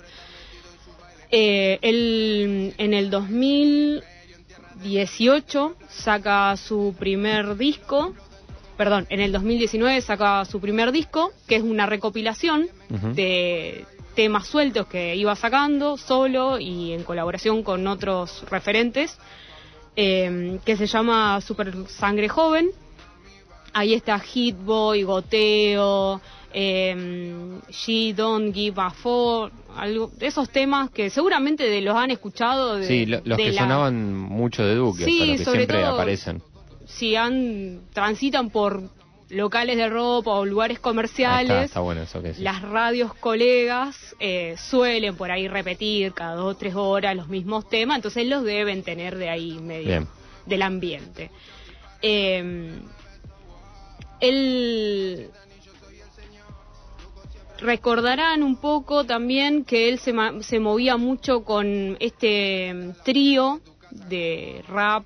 Eh, 1.31 1.79
él, 1.83 2.75
en 2.79 2.95
el 2.95 3.11
2018 3.11 5.77
saca 5.89 6.57
su 6.57 6.97
primer 6.99 7.57
disco, 7.57 8.15
perdón, 8.77 9.07
en 9.11 9.21
el 9.21 9.31
2019 9.33 10.01
saca 10.01 10.45
su 10.45 10.61
primer 10.61 10.91
disco, 10.91 11.31
que 11.47 11.55
es 11.57 11.63
una 11.63 11.87
recopilación 11.87 12.69
de 13.15 13.85
temas 14.15 14.47
sueltos 14.49 14.87
que 14.89 15.15
iba 15.15 15.37
sacando 15.37 15.97
solo 15.97 16.59
y 16.59 16.93
en 16.93 17.05
colaboración 17.05 17.63
con 17.63 17.87
otros 17.87 18.45
referentes, 18.51 19.17
eh, 19.97 20.59
que 20.65 20.77
se 20.77 20.87
llama 20.87 21.41
Super 21.41 21.73
Sangre 21.89 22.29
Joven. 22.29 22.71
Ahí 23.73 23.95
está 23.95 24.19
Hit 24.19 24.57
Boy, 24.57 25.03
Goteo, 25.03 26.21
eh, 26.53 27.59
She 27.71 28.15
Don't 28.15 28.55
Give 28.55 28.81
a 28.81 28.91
Fuck, 28.91 29.53
algo, 29.77 30.11
esos 30.21 30.49
temas 30.51 30.91
que 30.91 31.11
seguramente 31.11 31.65
de 31.69 31.81
los 31.83 31.95
han 31.97 32.11
escuchado. 32.11 32.77
De, 32.77 32.87
Sí, 32.89 33.07
lo- 33.07 33.21
los 33.25 33.37
de 33.37 33.45
que 33.45 33.53
la- 33.53 33.63
sonaban 33.63 34.13
mucho 34.15 34.65
de 34.65 34.75
Duque, 34.75 35.05
Sí, 35.05 35.15
o 35.15 35.17
sea, 35.19 35.27
los 35.27 35.39
que 35.39 35.45
sobre 35.45 35.59
siempre 35.59 35.81
todo- 35.83 35.95
aparecen. 35.95 36.43
Si 36.87 37.15
han 37.17 37.81
transitan 37.93 38.49
por 38.51 38.83
locales 39.31 39.77
de 39.77 39.89
ropa 39.89 40.31
o 40.33 40.45
lugares 40.47 40.79
Ah, 40.79 40.83
comerciales, 40.83 41.51
está, 41.51 41.65
está 41.65 41.81
bueno 41.81 42.03
eso 42.03 42.23
que 42.23 42.33
las 42.39 42.63
radios 42.63 43.13
colegas 43.15 44.17
eh, 44.21 44.57
suelen 44.59 45.17
por 45.17 45.31
ahí 45.31 45.49
repetir 45.49 46.13
cada 46.15 46.35
dos 46.35 46.55
o 46.55 46.57
tres 46.57 46.75
horas 46.75 47.15
los 47.15 47.29
mismos 47.29 47.69
temas, 47.69 47.97
entonces 47.97 48.27
los 48.27 48.43
deben 48.45 48.83
tener 48.83 49.17
de 49.17 49.29
ahí 49.29 49.59
medio 49.61 49.89
Bien. 49.89 50.09
del 50.47 50.63
ambiente. 50.63 51.31
Eh, 52.01 52.79
él 54.21 55.31
recordarán 57.61 58.43
un 58.43 58.57
poco 58.57 59.05
también 59.05 59.65
que 59.65 59.89
él 59.89 59.99
se, 59.99 60.13
ma- 60.13 60.43
se 60.43 60.61
movía 60.61 60.97
mucho 60.97 61.43
con 61.45 61.97
este 62.01 62.73
mm, 62.73 62.91
trío 63.05 63.61
de 63.91 64.63
rap 64.69 65.05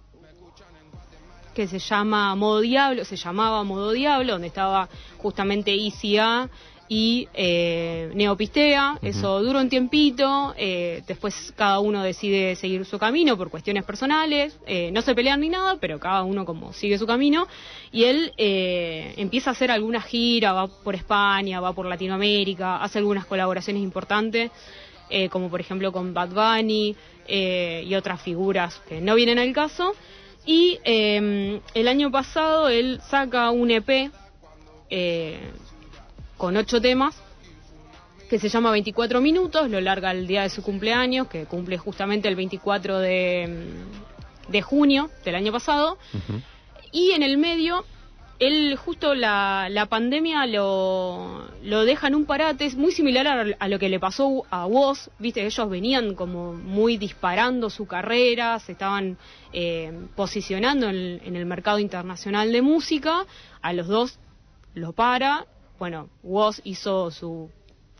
que 1.54 1.66
se 1.68 1.78
llama 1.78 2.34
Modo 2.34 2.60
Diablo, 2.60 3.04
se 3.04 3.16
llamaba 3.16 3.62
Modo 3.64 3.92
Diablo, 3.92 4.32
donde 4.32 4.48
estaba 4.48 4.88
justamente 5.18 5.74
ICA 5.74 6.48
y 6.88 7.28
eh, 7.32 8.10
Neopistea. 8.14 8.98
Eso 9.02 9.42
duró 9.42 9.60
un 9.60 9.68
tiempito, 9.68 10.54
eh, 10.56 11.02
después 11.06 11.52
cada 11.56 11.80
uno 11.80 12.02
decide 12.02 12.54
seguir 12.56 12.84
su 12.84 12.98
camino 12.98 13.36
por 13.36 13.50
cuestiones 13.50 13.84
personales, 13.84 14.58
eh, 14.66 14.90
no 14.92 15.00
se 15.02 15.14
pelean 15.14 15.40
ni 15.40 15.48
nada, 15.48 15.78
pero 15.80 15.98
cada 15.98 16.22
uno 16.22 16.44
como 16.44 16.72
sigue 16.72 16.98
su 16.98 17.06
camino. 17.06 17.46
Y 17.92 18.04
él 18.04 18.32
eh, 18.36 19.14
empieza 19.16 19.50
a 19.50 19.52
hacer 19.52 19.70
alguna 19.70 20.02
gira, 20.02 20.52
va 20.52 20.68
por 20.68 20.94
España, 20.94 21.60
va 21.60 21.72
por 21.72 21.86
Latinoamérica, 21.86 22.82
hace 22.82 22.98
algunas 22.98 23.26
colaboraciones 23.26 23.82
importantes 23.82 24.50
como 25.30 25.50
por 25.50 25.60
ejemplo 25.60 25.92
con 25.92 26.14
Bad 26.14 26.30
Bunny 26.30 26.96
eh, 27.26 27.84
y 27.86 27.94
otras 27.94 28.20
figuras 28.20 28.80
que 28.88 29.00
no 29.00 29.14
vienen 29.14 29.38
al 29.38 29.52
caso. 29.52 29.94
Y 30.44 30.80
eh, 30.84 31.60
el 31.74 31.88
año 31.88 32.10
pasado 32.10 32.68
él 32.68 33.00
saca 33.08 33.50
un 33.50 33.70
EP 33.70 34.10
eh, 34.90 35.38
con 36.36 36.56
ocho 36.56 36.80
temas 36.80 37.14
que 38.28 38.38
se 38.38 38.48
llama 38.48 38.70
24 38.70 39.20
minutos, 39.20 39.68
lo 39.70 39.80
larga 39.80 40.10
el 40.10 40.26
día 40.26 40.42
de 40.42 40.48
su 40.48 40.62
cumpleaños, 40.62 41.28
que 41.28 41.44
cumple 41.44 41.76
justamente 41.76 42.28
el 42.28 42.34
24 42.34 42.98
de, 42.98 43.74
de 44.48 44.62
junio 44.62 45.10
del 45.22 45.34
año 45.34 45.52
pasado. 45.52 45.98
Y 46.92 47.10
en 47.10 47.22
el 47.22 47.36
medio, 47.36 47.84
él 48.46 48.76
justo 48.76 49.14
la, 49.14 49.68
la 49.70 49.86
pandemia 49.86 50.46
lo, 50.46 51.44
lo 51.62 51.84
deja 51.84 52.08
en 52.08 52.14
un 52.14 52.24
parate, 52.24 52.64
es 52.64 52.74
muy 52.76 52.92
similar 52.92 53.26
a, 53.26 53.44
a 53.58 53.68
lo 53.68 53.78
que 53.78 53.88
le 53.88 53.98
pasó 54.00 54.44
a 54.50 54.66
Woz, 54.66 55.10
viste, 55.18 55.44
ellos 55.44 55.68
venían 55.70 56.14
como 56.14 56.52
muy 56.52 56.96
disparando 56.96 57.70
su 57.70 57.86
carrera, 57.86 58.58
se 58.58 58.72
estaban 58.72 59.16
eh, 59.52 59.92
posicionando 60.16 60.88
en, 60.88 61.20
en 61.24 61.36
el 61.36 61.46
mercado 61.46 61.78
internacional 61.78 62.50
de 62.52 62.62
música, 62.62 63.26
a 63.60 63.72
los 63.72 63.86
dos 63.86 64.18
lo 64.74 64.92
para, 64.92 65.46
bueno, 65.78 66.08
Woz 66.22 66.60
hizo 66.64 67.10
su... 67.10 67.50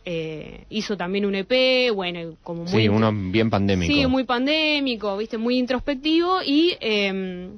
eh, 0.05 0.65
hizo 0.71 0.97
también 0.97 1.25
un 1.27 1.35
EP, 1.37 1.93
bueno, 1.95 2.37
como 2.43 2.65
muy 2.65 2.73
Sí, 2.83 2.89
uno 2.89 3.13
bien 3.13 3.51
pandémico. 3.51 3.93
Sí, 3.93 4.07
muy 4.07 4.25
pandémico, 4.25 5.17
viste, 5.17 5.39
muy 5.39 5.59
introspectivo 5.59 6.43
y 6.45 6.75
eh, 6.81 7.51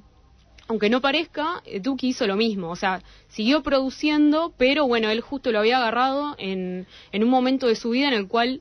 aunque 0.68 0.88
no 0.90 1.00
parezca, 1.00 1.62
eh, 1.66 1.80
Duki 1.80 2.08
hizo 2.08 2.26
lo 2.26 2.36
mismo, 2.36 2.70
o 2.70 2.76
sea, 2.76 3.02
siguió 3.28 3.62
produciendo, 3.62 4.52
pero 4.56 4.86
bueno, 4.86 5.10
él 5.10 5.20
justo 5.20 5.52
lo 5.52 5.58
había 5.58 5.76
agarrado 5.78 6.34
en, 6.38 6.86
en 7.12 7.22
un 7.24 7.30
momento 7.30 7.66
de 7.66 7.76
su 7.76 7.90
vida 7.90 8.08
en 8.08 8.14
el 8.14 8.28
cual 8.28 8.60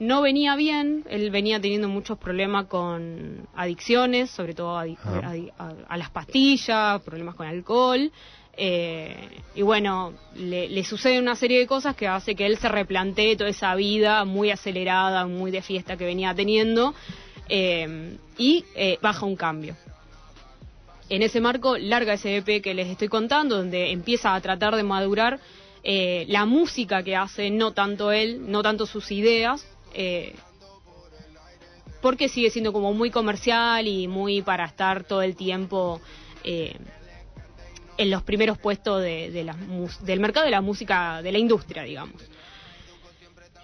no 0.00 0.20
venía 0.22 0.54
bien, 0.54 1.04
él 1.10 1.30
venía 1.30 1.60
teniendo 1.60 1.88
muchos 1.88 2.18
problemas 2.18 2.66
con 2.66 3.48
adicciones, 3.56 4.30
sobre 4.30 4.54
todo 4.54 4.76
adi- 4.78 4.96
a, 5.58 5.72
a 5.88 5.96
las 5.96 6.10
pastillas, 6.10 7.02
problemas 7.02 7.34
con 7.34 7.46
alcohol. 7.48 8.12
eh, 8.56 9.28
y 9.54 9.62
bueno, 9.62 10.12
le, 10.36 10.68
le 10.68 10.84
sucede 10.84 11.18
una 11.18 11.34
serie 11.34 11.58
de 11.60 11.66
cosas 11.66 11.96
que 11.96 12.06
hace 12.08 12.34
que 12.36 12.44
él 12.46 12.58
se 12.58 12.68
replantee 12.68 13.36
toda 13.36 13.50
esa 13.50 13.74
vida 13.74 14.24
muy 14.24 14.50
acelerada, 14.50 15.26
muy 15.26 15.50
de 15.50 15.62
fiesta 15.62 15.96
que 15.96 16.04
venía 16.04 16.32
teniendo 16.34 16.94
eh, 17.48 18.16
y 18.36 18.64
eh, 18.76 18.98
baja 19.02 19.26
un 19.26 19.36
cambio. 19.36 19.76
En 21.08 21.22
ese 21.22 21.40
marco 21.40 21.78
larga 21.78 22.14
ese 22.14 22.36
EP 22.36 22.62
que 22.62 22.74
les 22.74 22.88
estoy 22.88 23.08
contando, 23.08 23.56
donde 23.56 23.90
empieza 23.92 24.34
a 24.34 24.40
tratar 24.40 24.76
de 24.76 24.82
madurar 24.82 25.40
eh, 25.82 26.26
la 26.28 26.44
música 26.44 27.02
que 27.02 27.16
hace, 27.16 27.50
no 27.50 27.72
tanto 27.72 28.12
él, 28.12 28.50
no 28.50 28.62
tanto 28.62 28.84
sus 28.86 29.10
ideas, 29.10 29.66
eh, 29.94 30.34
porque 32.02 32.28
sigue 32.28 32.50
siendo 32.50 32.72
como 32.72 32.92
muy 32.92 33.10
comercial 33.10 33.86
y 33.86 34.06
muy 34.06 34.42
para 34.42 34.66
estar 34.66 35.04
todo 35.04 35.22
el 35.22 35.34
tiempo 35.34 36.00
eh, 36.44 36.76
en 37.96 38.10
los 38.10 38.22
primeros 38.22 38.58
puestos 38.58 39.02
de, 39.02 39.30
de 39.30 39.52
del 40.02 40.20
mercado 40.20 40.44
de 40.44 40.52
la 40.52 40.60
música, 40.60 41.20
de 41.22 41.32
la 41.32 41.38
industria, 41.38 41.82
digamos. 41.82 42.22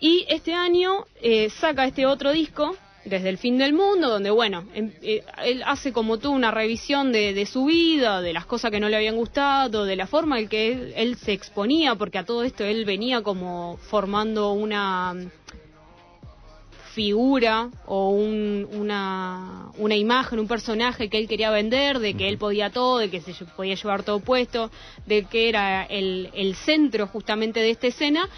Y 0.01 0.27
este 0.29 0.53
año 0.53 1.07
eh, 1.23 1.49
saca 1.51 1.87
este 1.87 2.05
otro 2.05 2.33
disco, 2.33 2.77
Desde 3.05 3.29
el 3.29 3.37
fin 3.37 3.59
del 3.59 3.75
mundo, 3.75 4.09
donde, 4.09 4.31
bueno, 4.31 4.65
em- 4.75 4.93
eh, 5.03 5.23
él 5.45 5.63
hace 5.67 5.93
como 5.93 6.19
tú 6.19 6.31
una 6.33 6.51
revisión 6.51 7.13
de, 7.13 7.35
de 7.35 7.45
su 7.45 7.67
vida, 7.67 8.23
de 8.23 8.33
las 8.33 8.47
cosas 8.47 8.71
que 8.71 8.81
no 8.81 8.89
le 8.89 8.97
habían 8.97 9.17
gustado, 9.17 9.85
de 9.85 9.95
la 9.97 10.07
forma 10.07 10.41
en 10.41 10.49
que 10.49 10.73
él, 10.73 10.93
él 10.97 11.17
se 11.17 11.33
exponía, 11.33 11.97
porque 11.97 12.17
a 12.17 12.25
todo 12.25 12.45
esto 12.45 12.65
él 12.65 12.87
venía 12.87 13.21
como 13.23 13.77
formando 13.91 14.53
una 14.53 15.13
mm, 15.13 15.31
figura 16.95 17.69
o 17.87 18.11
un- 18.11 18.69
una, 18.73 19.67
una 19.79 19.97
imagen, 19.97 20.39
un 20.39 20.49
personaje 20.49 21.09
que 21.11 21.19
él 21.19 21.29
quería 21.29 21.51
vender, 21.51 21.99
de 21.99 22.15
que 22.15 22.29
él 22.29 22.39
podía 22.39 22.71
todo, 22.71 22.99
de 22.99 23.11
que 23.11 23.21
se 23.21 23.35
podía 23.45 23.75
llevar 23.75 24.03
todo 24.05 24.21
puesto, 24.21 24.71
de 25.05 25.25
que 25.25 25.49
era 25.49 25.85
el, 25.85 26.31
el 26.35 26.55
centro 26.55 27.07
justamente 27.09 27.61
de 27.61 27.71
esta 27.71 27.89
escena. 27.89 28.29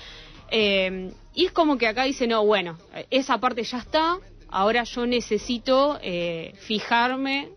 Eh, 0.51 1.13
y 1.35 1.45
es 1.45 1.53
como 1.53 1.77
que 1.77 1.87
acá 1.87 2.05
dice, 2.05 2.27
no, 2.27 2.45
bueno, 2.45 2.79
esa 3.11 3.39
parte 3.39 3.63
ya 3.63 3.79
está, 3.79 4.17
ahora 4.49 4.85
yo 4.85 5.07
necesito 5.07 5.99
eh, 6.03 6.53
fijarme 6.59 7.51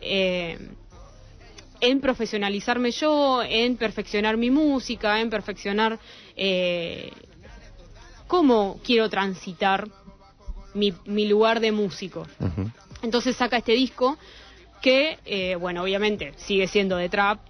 eh, 0.00 0.58
en 1.80 2.00
profesionalizarme 2.00 2.92
yo, 2.92 3.42
en 3.42 3.76
perfeccionar 3.76 4.36
mi 4.36 4.50
música, 4.50 5.20
en 5.20 5.30
perfeccionar 5.30 5.98
eh, 6.36 7.10
cómo 8.28 8.78
quiero 8.84 9.10
transitar 9.10 9.88
mi, 10.74 10.92
mi 11.06 11.26
lugar 11.26 11.60
de 11.60 11.72
músico. 11.72 12.26
Entonces 13.02 13.36
saca 13.36 13.56
este 13.58 13.72
disco 13.72 14.16
que, 14.80 15.18
eh, 15.24 15.56
bueno, 15.56 15.82
obviamente 15.82 16.32
sigue 16.36 16.66
siendo 16.66 16.96
de 16.96 17.08
trap, 17.08 17.40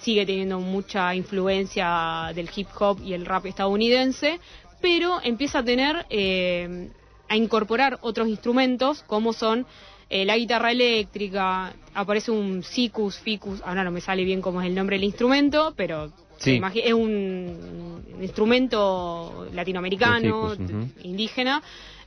sigue 0.00 0.24
teniendo 0.26 0.60
mucha 0.60 1.14
influencia 1.14 2.30
del 2.34 2.48
hip 2.54 2.68
hop 2.78 3.00
y 3.02 3.14
el 3.14 3.26
rap 3.26 3.46
estadounidense, 3.46 4.38
pero 4.80 5.20
empieza 5.22 5.60
a 5.60 5.64
tener, 5.64 6.06
eh, 6.08 6.90
a 7.28 7.36
incorporar 7.36 7.98
otros 8.02 8.28
instrumentos 8.28 9.02
como 9.06 9.32
son 9.32 9.66
eh, 10.10 10.24
la 10.24 10.36
guitarra 10.38 10.72
eléctrica, 10.72 11.74
aparece 11.94 12.30
un 12.30 12.62
sicus, 12.62 13.18
ficus, 13.18 13.60
ahora 13.64 13.84
no 13.84 13.90
me 13.90 14.00
sale 14.00 14.24
bien 14.24 14.40
cómo 14.40 14.60
es 14.62 14.66
el 14.66 14.74
nombre 14.74 14.96
del 14.96 15.04
instrumento, 15.04 15.74
pero 15.76 16.12
Sí. 16.38 16.60
Es 16.84 16.92
un 16.92 18.04
instrumento 18.20 19.48
latinoamericano, 19.52 20.54
indígena. 21.02 21.60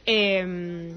Eh, 0.05 0.93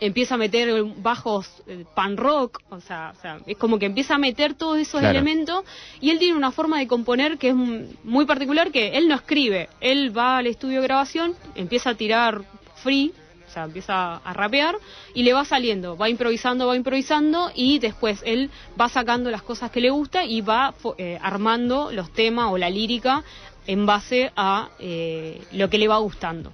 empieza 0.00 0.34
a 0.34 0.38
meter 0.38 0.84
bajos 0.96 1.48
eh, 1.66 1.84
pan 1.94 2.16
rock, 2.16 2.60
o 2.70 2.80
sea, 2.80 3.12
o 3.16 3.20
sea, 3.20 3.38
es 3.46 3.56
como 3.56 3.78
que 3.78 3.86
empieza 3.86 4.14
a 4.14 4.18
meter 4.18 4.54
todos 4.54 4.78
esos 4.78 5.00
Claro. 5.00 5.18
elementos 5.18 5.64
y 6.00 6.10
él 6.10 6.18
tiene 6.18 6.36
una 6.36 6.50
forma 6.50 6.78
de 6.78 6.86
componer 6.86 7.38
que 7.38 7.48
es 7.50 7.54
muy 7.54 8.26
particular, 8.26 8.70
que 8.70 8.96
él 8.98 9.08
no 9.08 9.14
escribe, 9.14 9.68
él 9.80 10.16
va 10.16 10.38
al 10.38 10.46
estudio 10.46 10.80
de 10.80 10.86
grabación, 10.86 11.34
empieza 11.54 11.90
a 11.90 11.94
tirar 11.94 12.42
free, 12.76 13.12
o 13.46 13.50
sea, 13.50 13.64
empieza 13.64 14.16
a 14.16 14.32
rapear 14.32 14.76
y 15.14 15.22
le 15.22 15.32
va 15.32 15.44
saliendo, 15.44 15.96
va 15.96 16.08
improvisando, 16.08 16.66
va 16.66 16.76
improvisando 16.76 17.50
y 17.54 17.78
después 17.78 18.20
él 18.24 18.50
va 18.80 18.88
sacando 18.88 19.30
las 19.30 19.42
cosas 19.42 19.70
que 19.70 19.80
le 19.80 19.90
gusta 19.90 20.24
y 20.24 20.40
va 20.40 20.74
eh, 20.98 21.18
armando 21.22 21.90
los 21.92 22.12
temas 22.12 22.50
o 22.50 22.58
la 22.58 22.70
lírica 22.70 23.22
en 23.66 23.86
base 23.86 24.32
a 24.36 24.68
eh, 24.78 25.40
lo 25.52 25.68
que 25.70 25.78
le 25.78 25.88
va 25.88 25.98
gustando 25.98 26.52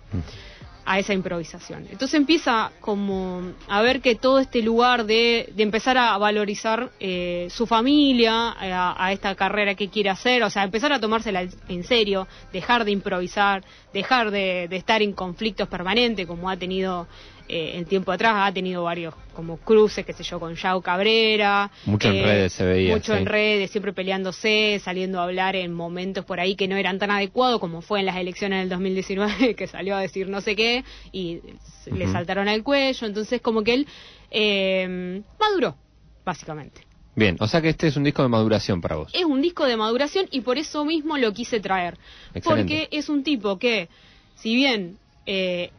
a 0.84 0.98
esa 0.98 1.14
improvisación. 1.14 1.86
Entonces 1.90 2.14
empieza 2.14 2.72
como 2.80 3.52
a 3.68 3.82
ver 3.82 4.00
que 4.00 4.14
todo 4.14 4.38
este 4.38 4.62
lugar 4.62 5.04
de, 5.04 5.52
de 5.54 5.62
empezar 5.62 5.96
a 5.96 6.16
valorizar 6.18 6.90
eh, 7.00 7.48
su 7.50 7.66
familia, 7.66 8.50
a, 8.50 9.04
a 9.04 9.12
esta 9.12 9.34
carrera 9.34 9.74
que 9.74 9.88
quiere 9.88 10.10
hacer, 10.10 10.42
o 10.42 10.50
sea, 10.50 10.64
empezar 10.64 10.92
a 10.92 11.00
tomársela 11.00 11.46
en 11.68 11.84
serio, 11.84 12.26
dejar 12.52 12.84
de 12.84 12.90
improvisar, 12.90 13.64
dejar 13.92 14.30
de, 14.30 14.68
de 14.68 14.76
estar 14.76 15.02
en 15.02 15.12
conflictos 15.12 15.68
permanentes 15.68 16.26
como 16.26 16.50
ha 16.50 16.56
tenido 16.56 17.06
eh, 17.48 17.72
el 17.76 17.86
tiempo 17.86 18.12
atrás, 18.12 18.34
ha 18.36 18.52
tenido 18.52 18.84
varios 18.84 19.14
como 19.34 19.56
cruces, 19.56 20.04
qué 20.04 20.12
sé 20.12 20.22
yo, 20.22 20.38
con 20.38 20.54
Yao 20.54 20.80
Cabrera. 20.80 21.70
Mucho 21.86 22.08
en 22.08 22.24
redes 22.24 22.52
se 22.52 22.64
veía, 22.64 22.94
Mucho 22.94 23.12
sí. 23.12 23.18
en 23.18 23.26
redes, 23.26 23.70
siempre 23.70 23.92
peleándose, 23.92 24.80
saliendo 24.84 25.20
a 25.20 25.24
hablar 25.24 25.56
en 25.56 25.72
momentos 25.72 26.24
por 26.24 26.40
ahí 26.40 26.54
que 26.54 26.68
no 26.68 26.76
eran 26.76 26.98
tan 26.98 27.10
adecuados, 27.10 27.60
como 27.60 27.80
fue 27.80 28.00
en 28.00 28.06
las 28.06 28.16
elecciones 28.16 28.60
del 28.60 28.68
2019, 28.70 29.54
que 29.56 29.66
salió 29.66 29.96
a 29.96 30.00
decir 30.00 30.28
no 30.28 30.40
sé 30.40 30.56
qué 30.56 30.84
y 31.12 31.40
le 31.86 32.06
saltaron 32.08 32.48
al 32.48 32.62
cuello. 32.62 33.06
Entonces, 33.06 33.40
como 33.40 33.62
que 33.62 33.74
él 33.74 33.86
eh, 34.30 35.22
maduró, 35.38 35.76
básicamente. 36.24 36.82
Bien, 37.14 37.36
o 37.40 37.46
sea 37.46 37.60
que 37.60 37.68
este 37.68 37.88
es 37.88 37.96
un 37.96 38.04
disco 38.04 38.22
de 38.22 38.28
maduración 38.28 38.80
para 38.80 38.96
vos. 38.96 39.10
Es 39.12 39.24
un 39.24 39.42
disco 39.42 39.66
de 39.66 39.76
maduración 39.76 40.26
y 40.30 40.40
por 40.40 40.56
eso 40.56 40.84
mismo 40.84 41.18
lo 41.18 41.32
quise 41.32 41.60
traer. 41.60 41.98
Excelente. 42.34 42.42
Porque 42.44 42.88
es 42.90 43.08
un 43.10 43.22
tipo 43.22 43.58
que, 43.58 43.88
si 44.36 44.54
bien 44.54 44.96
eh, 45.26 45.70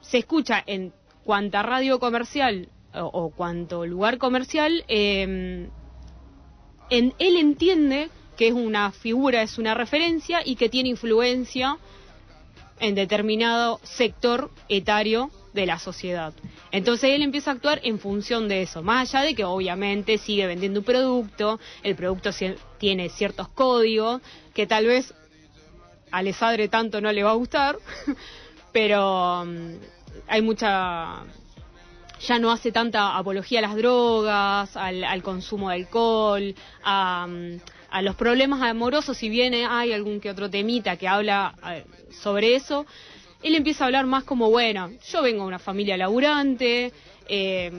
se 0.00 0.18
escucha 0.18 0.62
en 0.66 0.92
cuanta 1.30 1.62
radio 1.62 2.00
comercial 2.00 2.68
o, 2.92 3.04
o 3.04 3.30
cuanto 3.30 3.86
lugar 3.86 4.18
comercial, 4.18 4.84
eh, 4.88 5.68
en, 6.90 7.14
él 7.20 7.36
entiende 7.36 8.08
que 8.36 8.48
es 8.48 8.52
una 8.52 8.90
figura, 8.90 9.40
es 9.40 9.56
una 9.56 9.74
referencia 9.74 10.42
y 10.44 10.56
que 10.56 10.68
tiene 10.68 10.88
influencia 10.88 11.78
en 12.80 12.96
determinado 12.96 13.78
sector 13.84 14.50
etario 14.68 15.30
de 15.54 15.66
la 15.66 15.78
sociedad. 15.78 16.34
Entonces 16.72 17.10
él 17.10 17.22
empieza 17.22 17.52
a 17.52 17.54
actuar 17.54 17.78
en 17.84 18.00
función 18.00 18.48
de 18.48 18.62
eso, 18.62 18.82
más 18.82 19.14
allá 19.14 19.24
de 19.24 19.36
que 19.36 19.44
obviamente 19.44 20.18
sigue 20.18 20.48
vendiendo 20.48 20.80
un 20.80 20.84
producto, 20.84 21.60
el 21.84 21.94
producto 21.94 22.30
tiene 22.78 23.08
ciertos 23.08 23.46
códigos 23.50 24.20
que 24.52 24.66
tal 24.66 24.86
vez 24.86 25.14
a 26.10 26.22
Lesadre 26.22 26.66
tanto 26.66 27.00
no 27.00 27.12
le 27.12 27.22
va 27.22 27.30
a 27.30 27.34
gustar, 27.34 27.78
pero 28.72 29.44
mm, 29.44 29.99
hay 30.28 30.42
mucha 30.42 31.22
ya 32.26 32.38
no 32.38 32.50
hace 32.50 32.70
tanta 32.70 33.16
apología 33.16 33.60
a 33.60 33.62
las 33.62 33.76
drogas, 33.76 34.76
al, 34.76 35.04
al 35.04 35.22
consumo 35.22 35.70
de 35.70 35.76
alcohol, 35.76 36.54
a, 36.84 37.26
a 37.90 38.02
los 38.02 38.14
problemas 38.14 38.60
amorosos, 38.62 39.16
si 39.16 39.28
bien 39.28 39.54
hay 39.54 39.92
algún 39.92 40.20
que 40.20 40.30
otro 40.30 40.50
temita 40.50 40.96
que 40.96 41.08
habla 41.08 41.54
eh, 41.70 41.84
sobre 42.22 42.54
eso, 42.56 42.84
él 43.42 43.54
empieza 43.54 43.84
a 43.84 43.86
hablar 43.86 44.04
más 44.06 44.24
como, 44.24 44.50
bueno, 44.50 44.90
yo 45.10 45.22
vengo 45.22 45.42
de 45.42 45.48
una 45.48 45.58
familia 45.58 45.96
laburante, 45.96 46.92
eh, 47.26 47.72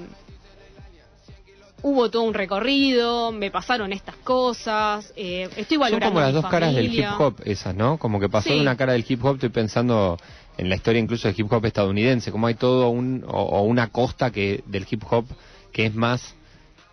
hubo 1.83 2.09
todo 2.09 2.23
un 2.23 2.33
recorrido, 2.33 3.31
me 3.31 3.51
pasaron 3.51 3.93
estas 3.93 4.15
cosas, 4.17 5.13
eh, 5.15 5.49
estoy 5.55 5.77
Son 5.77 5.79
valorando 5.81 6.13
como 6.13 6.19
las 6.19 6.33
dos 6.33 6.47
caras 6.47 6.73
del 6.75 6.93
hip 6.93 7.05
hop 7.17 7.35
esas, 7.45 7.75
¿no? 7.75 7.97
Como 7.97 8.19
que 8.19 8.29
pasó 8.29 8.49
Sí. 8.49 8.55
de 8.55 8.61
una 8.61 8.75
cara 8.75 8.93
del 8.93 9.05
hip 9.07 9.23
hop, 9.23 9.35
estoy 9.35 9.49
pensando 9.49 10.17
en 10.57 10.69
la 10.69 10.75
historia 10.75 11.01
incluso 11.01 11.27
del 11.27 11.39
hip 11.39 11.51
hop 11.51 11.65
estadounidense, 11.65 12.31
como 12.31 12.47
hay 12.47 12.55
todo 12.55 12.89
un, 12.89 13.23
o, 13.27 13.41
o 13.41 13.63
una 13.63 13.87
costa 13.87 14.31
que 14.31 14.63
del 14.67 14.85
hip 14.89 15.03
hop 15.09 15.25
que 15.71 15.85
es 15.85 15.95
más 15.95 16.35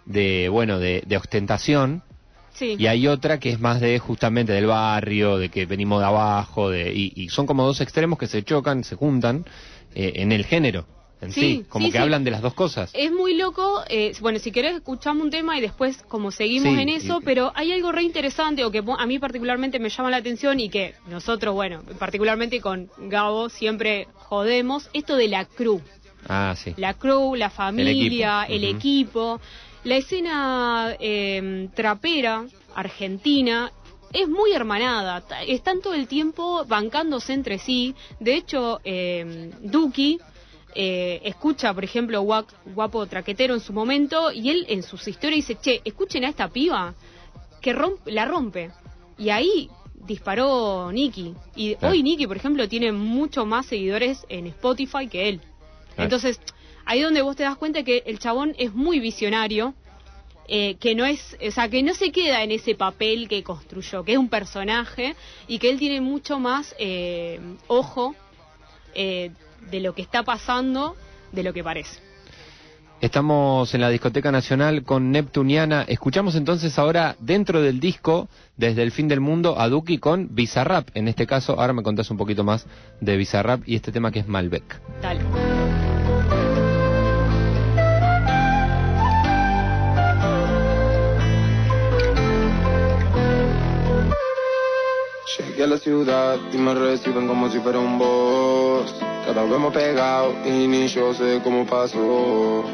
de, 0.07 0.49
bueno, 0.49 0.79
de, 0.79 1.03
de 1.07 1.16
ostentación, 1.16 2.03
Sí. 2.55 2.75
y 2.77 2.88
hay 2.88 3.07
otra 3.07 3.38
que 3.38 3.51
es 3.51 3.61
más 3.61 3.81
de 3.81 4.01
justamente 4.01 4.53
del 4.53 4.66
barrio, 4.66 5.38
de 5.38 5.49
que 5.49 5.64
venimos 5.64 6.01
de 6.01 6.07
abajo, 6.07 6.71
de, 6.71 6.92
y, 6.92 7.12
y 7.14 7.29
son 7.29 7.47
como 7.47 7.64
dos 7.64 7.81
extremos 7.81 8.18
que 8.18 8.27
se 8.27 8.42
chocan, 8.42 8.83
se 8.83 8.97
juntan 8.97 9.44
eh, 9.94 10.14
en 10.16 10.33
el 10.33 10.44
género 10.44 10.85
en 11.21 11.33
sí, 11.33 11.41
Sí, 11.41 11.65
como 11.69 11.87
sí, 11.87 11.93
que 11.93 11.99
sí. 11.99 12.03
hablan 12.03 12.23
de 12.25 12.31
las 12.31 12.41
dos 12.43 12.55
cosas. 12.55 12.91
Es 12.95 13.11
muy 13.11 13.35
loco, 13.35 13.83
eh, 13.89 14.13
bueno, 14.21 14.39
si 14.39 14.53
querés 14.53 14.77
escuchamos 14.77 15.25
un 15.25 15.31
tema 15.31 15.59
y 15.59 15.61
después 15.61 16.03
como 16.09 16.31
seguimos 16.31 16.77
en 16.79 16.89
eso, 16.89 17.19
y- 17.21 17.25
pero 17.25 17.53
hay 17.55 17.73
algo 17.73 17.91
re 17.93 18.03
interesante 18.03 18.65
o 18.65 18.71
que 18.71 18.83
a 18.99 19.07
mí 19.07 19.19
particularmente 19.19 19.79
me 19.79 19.89
llama 19.89 20.11
la 20.11 20.19
atención 20.19 20.61
y 20.61 20.69
que 20.69 20.95
nosotros, 21.09 21.55
bueno, 21.55 21.83
particularmente 21.99 22.61
con 22.61 22.89
Gabo 22.99 23.49
siempre 23.49 24.07
jodemos, 24.15 24.89
esto 24.93 25.17
de 25.17 25.29
la 25.29 25.45
crew. 25.45 25.81
Ah, 26.29 26.55
sí. 26.57 26.75
La 26.77 26.95
crew, 26.95 27.35
la 27.37 27.51
familia, 27.51 28.43
equipo, 28.45 28.53
el 28.55 28.65
ujú. 28.65 28.77
equipo. 28.77 29.41
La 29.85 29.97
escena 29.97 30.97
eh, 31.01 31.69
trapera 31.75 32.45
argentina 32.75 33.71
es 34.13 34.29
muy 34.29 34.53
hermanada. 34.53 35.23
Están 35.47 35.81
todo 35.81 35.95
el 35.95 36.09
tiempo 36.09 36.65
bancándose 36.67 37.33
entre 37.33 37.59
sí. 37.59 37.95
De 38.21 38.35
hecho, 38.35 38.81
eh, 38.85 39.51
Duki 39.61 40.19
eh, 40.81 41.21
escucha, 41.25 41.75
por 41.75 41.83
ejemplo, 41.83 42.23
Guac- 42.23 42.55
Guapo 42.67 43.05
Traquetero 43.07 43.53
en 43.55 43.61
su 43.61 43.73
momento 43.73 44.31
y 44.31 44.49
él 44.49 44.64
en 44.69 44.85
sus 44.85 45.09
historias 45.09 45.49
dice, 45.49 45.59
che, 45.61 45.81
escuchen 45.85 46.25
a 46.25 46.29
esta 46.29 46.49
piba 46.49 46.95
que 47.61 47.73
rompe, 47.73 48.12
la 48.12 48.25
rompe. 48.27 48.71
Y 49.19 49.31
ahí 49.31 49.69
disparó 50.07 50.93
Nicky. 50.93 51.35
Y 51.57 51.75
Claro. 51.75 51.93
hoy 51.93 52.05
Nicky, 52.05 52.29
por 52.29 52.37
ejemplo, 52.37 52.69
tiene 52.69 52.93
mucho 52.93 53.45
más 53.45 53.67
seguidores 53.67 54.25
en 54.29 54.47
Spotify 54.47 55.09
que 55.09 55.29
él. 55.29 55.41
Claro. 55.41 56.05
Entonces, 56.05 56.41
ahí 56.85 57.01
donde 57.03 57.23
vos 57.23 57.35
te 57.35 57.43
das 57.43 57.57
cuenta 57.57 57.83
que 57.83 58.05
el 58.07 58.21
chabón 58.21 58.55
es 58.57 58.73
muy 58.73 59.01
visionario, 59.01 59.75
eh, 60.47 60.77
que 60.79 60.95
no 60.95 61.05
es, 61.05 61.37
o 61.47 61.51
sea, 61.51 61.69
que 61.69 61.83
no 61.83 61.93
se 61.93 62.12
queda 62.12 62.45
en 62.45 62.53
ese 62.53 62.77
papel 62.77 63.27
que 63.29 63.43
construyó, 63.43 64.05
que 64.05 64.12
es 64.12 64.19
un 64.19 64.29
personaje 64.29 65.17
y 65.49 65.59
que 65.59 65.71
él 65.71 65.79
tiene 65.79 66.01
mucho 66.01 66.38
más 66.38 66.75
eh, 66.79 67.41
ojo 67.67 68.14
eh, 68.94 69.31
de 69.70 69.81
lo 69.81 69.94
que 69.94 70.03
está 70.03 70.22
pasando 70.22 70.96
de 71.33 71.42
lo 71.42 71.53
que 71.53 71.62
parece. 71.62 72.01
Estamos 73.01 73.72
en 73.74 73.81
la 73.81 73.90
Discoteca 73.90 74.33
Nacional 74.33 74.83
con 74.83 75.12
Neptuniana. 75.12 75.85
Escuchamos 75.87 76.35
entonces 76.35 76.77
ahora 76.81 77.14
dentro 77.20 77.62
del 77.62 77.79
disco, 77.79 78.29
desde 78.57 78.83
el 78.83 78.90
fin 78.90 79.07
del 79.07 79.20
mundo, 79.20 79.61
a 79.61 79.68
Duki 79.68 79.98
con 79.98 80.35
Bizarrap. 80.35 80.88
En 80.94 81.07
este 81.07 81.24
caso, 81.24 81.61
ahora 81.61 81.72
me 81.72 81.85
contás 81.85 82.11
un 82.11 82.16
poquito 82.16 82.42
más 82.42 82.66
de 83.01 83.16
Bizarrap 83.16 83.62
y 83.66 83.77
este 83.77 83.92
tema 83.92 84.11
que 84.11 84.18
es 84.18 84.27
Malbec. 84.27 84.81
Dale. 85.01 85.58
Llegué 95.37 95.64
a 95.64 95.67
la 95.67 95.77
ciudad 95.77 96.38
y 96.53 96.57
me 96.57 96.73
reciben 96.73 97.29
como 97.29 97.51
si 97.51 97.59
fuera 97.59 97.79
un 97.79 97.99
boss. 97.99 98.95
Cada 99.27 99.43
vez 99.43 99.53
hemos 99.53 99.75
pegado 99.75 100.33
y 100.47 100.67
ni 100.67 100.88
yo 100.88 101.12
sé 101.12 101.41
cómo 101.45 101.67
pasó. 101.67 102.64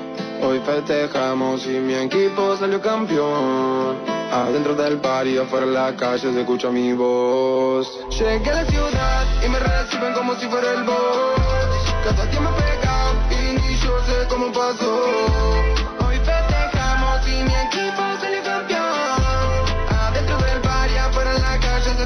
Hoy 0.41 0.61
festejamos 0.65 1.67
y 1.67 1.71
mi 1.81 1.95
equipo 1.95 2.57
salió 2.57 2.81
campeón. 2.81 3.97
Adentro 4.31 4.75
del 4.77 4.99
bar 4.99 5.27
y 5.27 5.37
afuera 5.37 5.67
en 5.67 5.75
la 5.75 5.97
calle 5.97 6.33
se 6.33 6.41
escucha 6.41 6.71
mi 6.71 6.93
voz. 6.93 7.89
Llegué 8.11 8.51
a 8.51 8.63
la 8.63 8.65
ciudad 8.67 9.27
y 9.45 9.49
me 9.49 9.59
reciben 9.59 10.13
como 10.15 10.37
si 10.37 10.47
fuera 10.47 10.75
el 10.75 10.85
boss. 10.85 11.95
Cada 12.05 12.27
día 12.27 12.41
me 12.41 12.51
he 12.51 12.53
pegado 12.53 13.15
y 13.33 13.61
ni 13.61 13.77
yo 13.79 13.99
sé 14.07 14.29
cómo 14.29 14.53
pasó. 14.53 15.74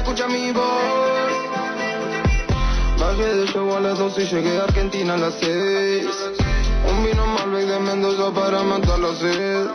Escucha 0.09 0.27
mi 0.27 0.51
voz. 0.51 0.63
Bajé 2.99 3.35
de 3.35 3.45
show 3.47 3.75
a 3.75 3.79
las 3.79 3.99
12 3.99 4.23
y 4.23 4.25
llegué 4.25 4.57
a 4.57 4.63
Argentina 4.63 5.13
a 5.13 5.17
las 5.17 5.35
6. 5.39 6.05
Un 6.89 7.05
vino 7.05 7.27
Malbec 7.27 7.67
de 7.67 7.79
Mendoza 7.79 8.31
para 8.33 8.63
matar 8.63 8.99
la 8.99 9.13
sed. 9.13 9.67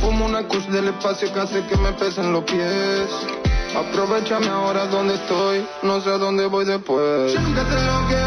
Fumo 0.00 0.26
una 0.26 0.46
kush 0.46 0.66
del 0.66 0.88
espacio 0.88 1.32
que 1.32 1.40
hace 1.40 1.66
que 1.66 1.76
me 1.76 1.92
pesen 1.92 2.32
los 2.32 2.44
pies. 2.44 3.08
Aprovechame 3.76 4.46
ahora 4.48 4.86
donde 4.86 5.14
estoy, 5.14 5.66
no 5.82 6.00
sé 6.00 6.10
a 6.10 6.18
dónde 6.18 6.46
voy 6.46 6.64
después. 6.64 7.32
Yo 7.32 7.40
nunca 7.40 7.64
que 8.08 8.23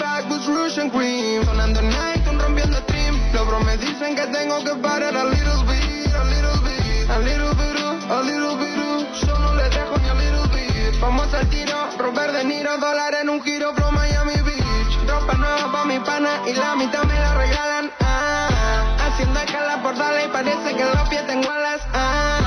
Rouge 0.00 0.78
and 0.78 0.92
Cream. 0.92 1.44
Sonando 1.44 1.82
night, 1.82 2.26
un 2.28 2.38
rompiendo 2.38 2.76
stream. 2.82 3.14
Los 3.32 3.46
bros 3.46 3.64
me 3.64 3.76
dicen 3.78 4.14
que 4.14 4.26
tengo 4.26 4.62
que 4.64 4.74
parar 4.76 5.16
a 5.16 5.24
little 5.24 5.62
bit, 5.64 6.14
a 6.14 6.24
little 6.24 6.60
bit, 6.62 7.10
a 7.10 7.18
little 7.18 7.54
bit, 7.54 8.10
a 8.10 8.22
little 8.22 8.56
bit. 8.56 9.26
Yo 9.26 9.38
no 9.38 9.54
le 9.54 9.68
dejo 9.70 9.96
ni 9.98 10.08
a 10.08 10.14
little 10.14 10.46
bit. 10.48 11.00
Vamos 11.00 11.32
al 11.34 11.48
tiro, 11.48 11.88
Robert 11.98 12.32
De 12.32 12.44
Niro, 12.44 12.76
dólar 12.78 13.14
en 13.14 13.28
un 13.30 13.42
giro, 13.42 13.74
from 13.74 13.94
Miami 13.94 14.40
Beach. 14.42 15.08
Ropa 15.08 15.34
nueva 15.34 15.72
pa' 15.72 15.84
mi 15.84 15.98
pana 16.00 16.42
y 16.46 16.52
la 16.54 16.74
mitad 16.76 17.04
me 17.04 17.14
la 17.14 17.34
regalan. 17.34 17.90
Ah, 18.00 18.96
haciendo 19.06 19.40
escala 19.40 19.82
por 19.82 19.96
darle 19.96 20.24
y 20.24 20.28
parece 20.28 20.74
que 20.74 20.82
en 20.82 20.92
los 20.92 21.08
pies 21.08 21.26
tengo 21.26 21.50
alas. 21.50 21.80
Ah, 21.92 22.45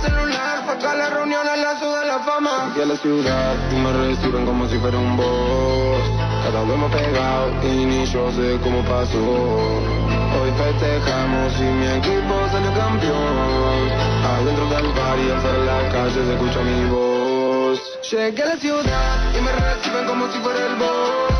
Tenía 0.00 0.18
celular, 0.18 0.78
con 0.80 0.98
la 0.98 1.10
reunión 1.10 1.46
en 1.46 1.62
la 1.62 1.78
ciudad 1.78 2.00
de 2.00 2.06
la 2.06 2.18
fama. 2.20 2.72
Llegué 2.72 2.82
a 2.82 2.86
la 2.86 2.96
ciudad 2.96 3.54
y 3.70 3.74
me 3.74 3.92
reciben 3.92 4.46
como 4.46 4.66
si 4.68 4.78
fuera 4.78 4.98
un 4.98 5.16
boss. 5.16 6.02
Cada 6.44 6.62
uno 6.62 6.74
hemos 6.74 6.92
pegado 6.92 7.50
y 7.62 7.84
ni 7.84 8.06
yo 8.06 8.30
sé 8.32 8.58
cómo 8.62 8.82
pasó. 8.82 9.18
Hoy 9.18 10.50
festejamos 10.56 11.52
y 11.58 11.64
mi 11.64 11.86
equipo 11.86 12.34
salió 12.50 12.72
campeón. 12.72 13.90
Adentro 14.24 14.66
del 14.68 14.92
bar 14.92 15.18
y 15.18 15.30
afuera 15.30 15.58
de 15.58 15.66
la 15.66 15.88
calle 15.90 16.24
se 16.24 16.32
escucha 16.32 16.60
mi 16.60 16.90
voz. 16.90 17.80
Llegué 18.10 18.42
a 18.42 18.46
la 18.46 18.56
ciudad 18.56 19.36
y 19.36 19.40
me 19.42 19.52
reciben 19.52 20.06
como 20.06 20.32
si 20.32 20.38
fuera 20.38 20.66
el 20.66 20.76
boss. 20.76 21.32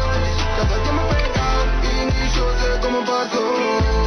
Cada 0.57 0.77
día 0.77 0.90
hemos 0.90 1.14
pegado 1.14 1.64
y 1.83 2.07
ni 2.07 2.29
yo 2.35 2.53
sé 2.61 2.81
cómo 2.83 3.01
pasó. 3.05 3.99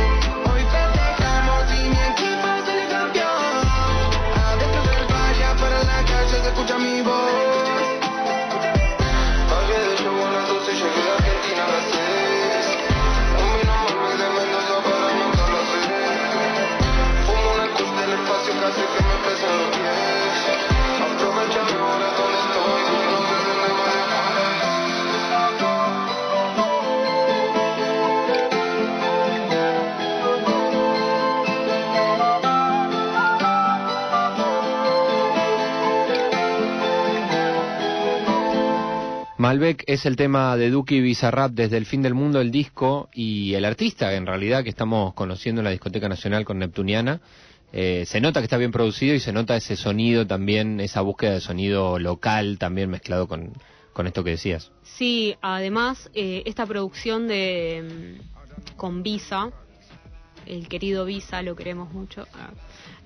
Calle 6.65 6.67
se 6.67 6.73
escucha 6.73 6.77
mi 6.79 7.01
voz. 7.01 7.42
Malbec 39.43 39.83
es 39.87 40.05
el 40.05 40.15
tema 40.15 40.55
de 40.55 40.69
Duki 40.69 41.01
Bizarrap 41.01 41.51
desde 41.51 41.75
el 41.75 41.85
fin 41.85 42.01
del 42.01 42.13
mundo, 42.13 42.39
el 42.39 42.49
disco 42.49 43.09
y 43.13 43.55
el 43.55 43.65
artista 43.65 44.13
en 44.13 44.25
realidad 44.25 44.63
que 44.63 44.69
estamos 44.69 45.13
conociendo 45.15 45.59
en 45.59 45.65
la 45.65 45.71
Discoteca 45.71 46.07
Nacional 46.07 46.45
con 46.45 46.59
Neptuniana. 46.59 47.19
Eh, 47.73 48.05
se 48.07 48.21
nota 48.21 48.39
que 48.39 48.45
está 48.45 48.55
bien 48.55 48.71
producido 48.71 49.13
y 49.13 49.19
se 49.19 49.33
nota 49.33 49.57
ese 49.57 49.75
sonido 49.75 50.25
también, 50.25 50.79
esa 50.79 51.01
búsqueda 51.01 51.33
de 51.33 51.41
sonido 51.41 51.99
local 51.99 52.57
también 52.57 52.89
mezclado 52.89 53.27
con, 53.27 53.51
con 53.91 54.07
esto 54.07 54.23
que 54.23 54.29
decías. 54.29 54.71
Sí, 54.81 55.35
además, 55.41 56.09
eh, 56.13 56.43
esta 56.45 56.65
producción 56.65 57.27
de 57.27 58.19
mm, 58.21 58.77
con 58.77 59.03
Visa, 59.03 59.51
el 60.45 60.69
querido 60.69 61.03
Visa, 61.03 61.41
lo 61.41 61.57
queremos 61.57 61.91
mucho. 61.91 62.27
Ah. 62.33 62.51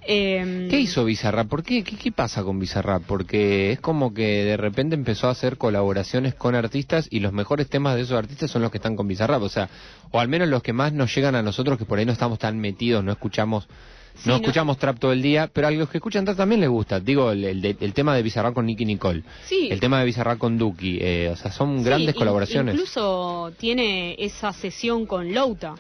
Em, 0.08 0.70
¿Qué 0.70 0.80
hizo 0.80 1.04
Bizarrap? 1.06 1.48
¿Por 1.48 1.64
qué? 1.64 1.84
qué? 1.84 1.98
qué 1.98 2.12
pasa 2.12 2.44
con 2.44 2.60
Bizarrap? 2.60 3.04
Porque 3.04 3.72
es 3.74 3.80
como 3.82 4.14
que 4.14 4.44
de 4.46 4.56
repente 4.58 4.96
empezó 4.96 5.28
a 5.28 5.32
hacer 5.32 5.58
colaboraciones 5.58 6.34
con 6.34 6.56
artistas 6.56 7.08
y 7.12 7.20
los 7.20 7.34
mejores 7.34 7.68
temas 7.70 7.96
de 7.96 8.02
esos 8.04 8.18
artistas 8.18 8.50
son 8.50 8.62
los 8.62 8.72
que 8.72 8.78
están 8.78 8.96
con 8.96 9.08
Bizarrap. 9.08 9.42
O 9.42 9.50
sea, 9.50 9.70
o 10.12 10.20
al 10.20 10.30
menos 10.30 10.48
los 10.48 10.64
que 10.64 10.72
más 10.74 10.94
nos 10.94 11.14
llegan 11.14 11.36
a 11.36 11.42
nosotros 11.44 11.78
que 11.78 11.86
por 11.86 12.00
ahí 12.00 12.06
no 12.06 12.14
estamos 12.14 12.40
tan 12.40 12.58
metidos, 12.60 13.04
no 13.04 13.12
escuchamos 13.12 13.68
Sí, 14.16 14.30
no 14.30 14.36
no- 14.38 14.42
escuchamos 14.42 14.80
trap 14.80 14.98
todo 14.98 15.12
el 15.12 15.22
día, 15.22 15.48
pero 15.54 15.68
a 15.68 15.72
los 15.72 15.90
que 15.90 15.98
escuchan 16.00 16.26
trap 16.26 16.38
también 16.38 16.60
les 16.62 16.70
gusta. 16.70 17.00
Digo, 17.00 17.30
el, 17.32 17.44
el 17.44 17.78
el 17.80 17.94
tema 17.94 18.16
de 18.16 18.24
Bizarrap 18.24 18.54
con 18.56 18.66
Nicky 18.66 18.84
Nicole, 18.84 19.22
Sí. 19.46 19.68
el 19.70 19.80
tema 19.80 20.00
de 20.00 20.06
Bizarrap 20.06 20.40
con 20.40 20.58
Duki, 20.58 20.98
eh, 21.00 21.30
o 21.32 21.36
sea, 21.36 21.52
son 21.52 21.78
Sí, 21.80 21.84
grandes 21.84 22.16
in- 22.16 22.20
colaboraciones 22.20 22.74
Incluso 22.74 23.52
tiene 23.60 24.16
esa 24.18 24.54
sesión 24.54 25.06
con 25.06 25.32
Louta, 25.36 25.76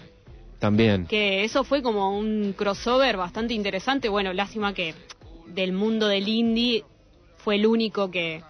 también. 0.59 1.05
que 1.05 1.43
eso 1.43 1.63
fue 1.63 1.81
como 1.81 2.17
un 2.17 2.53
crossover 2.57 3.17
bastante 3.17 3.53
interesante. 3.53 4.09
Bueno, 4.09 4.33
lástima 4.33 4.73
que 4.73 4.93
del 5.47 5.73
mundo 5.73 6.07
del 6.07 6.27
indie 6.27 6.83
fue 7.37 7.55
el 7.55 7.65
único 7.65 8.11
que, 8.11 8.41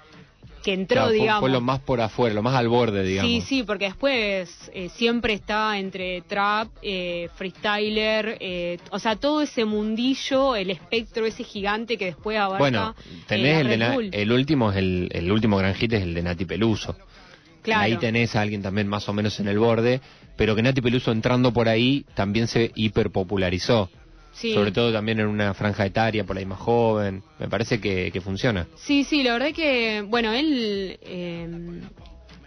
que 0.64 0.74
entró, 0.74 0.96
Claro, 0.96 1.08
fue, 1.10 1.20
digamos. 1.20 1.40
fue 1.42 1.50
lo 1.50 1.62
más 1.62 1.80
por 1.80 2.02
afuera, 2.02 2.34
lo 2.36 2.42
más 2.44 2.56
al 2.56 2.68
borde, 2.68 3.04
digamos. 3.04 3.32
Sí, 3.32 3.42
sí, 3.42 3.64
porque 3.64 3.86
después 3.86 4.72
eh, 4.74 4.90
siempre 4.90 5.34
está 5.34 5.78
entre 5.78 6.22
trap, 6.22 6.70
eh, 6.82 7.30
freestyler, 7.36 8.38
eh, 8.40 8.80
o 8.92 9.00
sea, 9.00 9.16
todo 9.16 9.42
ese 9.42 9.66
mundillo, 9.66 10.56
el 10.56 10.72
espectro 10.72 11.26
ese 11.26 11.44
gigante 11.44 11.98
que 11.98 12.06
después 12.06 12.38
abarca 12.38 12.60
Bueno, 12.60 12.96
tenés 13.28 13.58
eh, 13.58 13.62
el, 13.62 13.80
de 13.80 14.10
el 14.12 14.32
último 14.32 14.72
es 14.72 14.78
el, 14.78 15.10
el 15.12 15.32
último 15.32 15.58
gran 15.58 15.74
hit 15.76 15.94
es 15.94 16.02
el 16.02 16.14
de 16.14 16.24
Nati 16.24 16.46
Peluso. 16.46 16.96
Claro. 17.68 17.84
Ahí 17.84 17.98
tenés 17.98 18.34
a 18.36 18.42
alguien 18.42 18.62
también 18.62 18.88
más 18.88 19.10
o 19.10 19.14
menos 19.14 19.40
en 19.42 19.48
el 19.50 19.60
borde, 19.60 20.00
pero 20.38 20.56
que 20.56 20.62
Nati 20.62 20.80
Peluso 20.82 21.12
entrando 21.12 21.52
por 21.52 21.68
ahí 21.68 22.06
también 22.16 22.48
se 22.48 22.72
hiperpopularizó. 22.76 23.90
Sí. 24.32 24.54
Sobre 24.54 24.72
todo 24.72 24.94
también 24.94 25.20
en 25.20 25.28
una 25.28 25.54
franja 25.54 25.86
etaria 25.86 26.24
por 26.24 26.38
ahí 26.38 26.46
más 26.46 26.60
joven. 26.60 27.24
Me 27.40 27.50
parece 27.50 27.82
que, 27.82 28.12
que 28.12 28.22
funciona. 28.22 28.68
Sí, 28.76 29.04
sí, 29.04 29.22
la 29.24 29.34
verdad 29.34 29.52
que, 29.54 30.02
bueno, 30.08 30.32
él, 30.32 30.98
eh, 31.02 31.82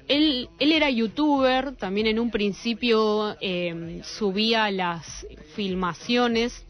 él, 0.09 0.49
él 0.59 0.73
era 0.73 0.89
youtuber, 0.89 1.73
también 1.77 2.07
en 2.07 2.19
un 2.19 2.31
principio 2.31 3.37
eh, 3.41 4.01
subía 4.05 4.71
las 4.71 5.27
filmaciones 5.55 6.65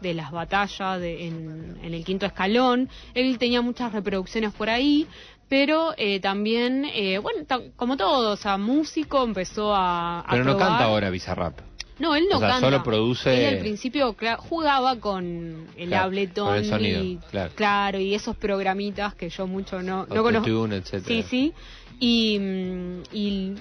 de 0.00 0.14
las 0.14 0.32
batallas 0.32 1.00
de- 1.00 1.26
en, 1.28 1.76
en 1.82 1.94
el 1.94 2.04
quinto 2.04 2.26
escalón, 2.26 2.88
él 3.14 3.38
tenía 3.38 3.62
muchas 3.62 3.92
reproducciones 3.92 4.52
por 4.52 4.68
ahí, 4.68 5.06
pero 5.52 5.92
eh, 5.98 6.18
también, 6.18 6.86
eh, 6.94 7.18
bueno, 7.18 7.40
como 7.76 7.98
todo, 7.98 8.30
o 8.32 8.36
sea, 8.36 8.56
músico 8.56 9.22
empezó 9.22 9.74
a... 9.74 10.20
a 10.20 10.30
Pero 10.30 10.44
no 10.44 10.52
probar. 10.52 10.68
canta 10.68 10.84
ahora 10.86 11.10
Bizarrap. 11.10 11.58
No, 11.98 12.14
él 12.14 12.24
no 12.30 12.38
O 12.38 12.40
sea, 12.40 12.48
canta. 12.52 12.66
solo 12.70 12.82
produce- 12.82 13.34
Él 13.48 13.56
al 13.56 13.60
principio 13.60 14.16
jugaba 14.38 14.98
con 14.98 15.66
el 15.76 15.88
Claro, 15.88 16.04
Ableton 16.04 16.46
con 16.46 16.56
el 16.56 16.64
sonido, 16.64 17.02
y 17.04 17.18
claro. 17.54 18.00
y 18.00 18.14
esos 18.14 18.34
programitas 18.34 19.14
que 19.14 19.28
yo 19.28 19.46
mucho 19.46 19.82
no, 19.82 20.06
no 20.06 20.22
conozco. 20.22 20.68
Sí, 21.06 21.22
sí. 21.28 21.52
Y, 22.00 22.38
mm, 22.38 23.02
y 23.12 23.54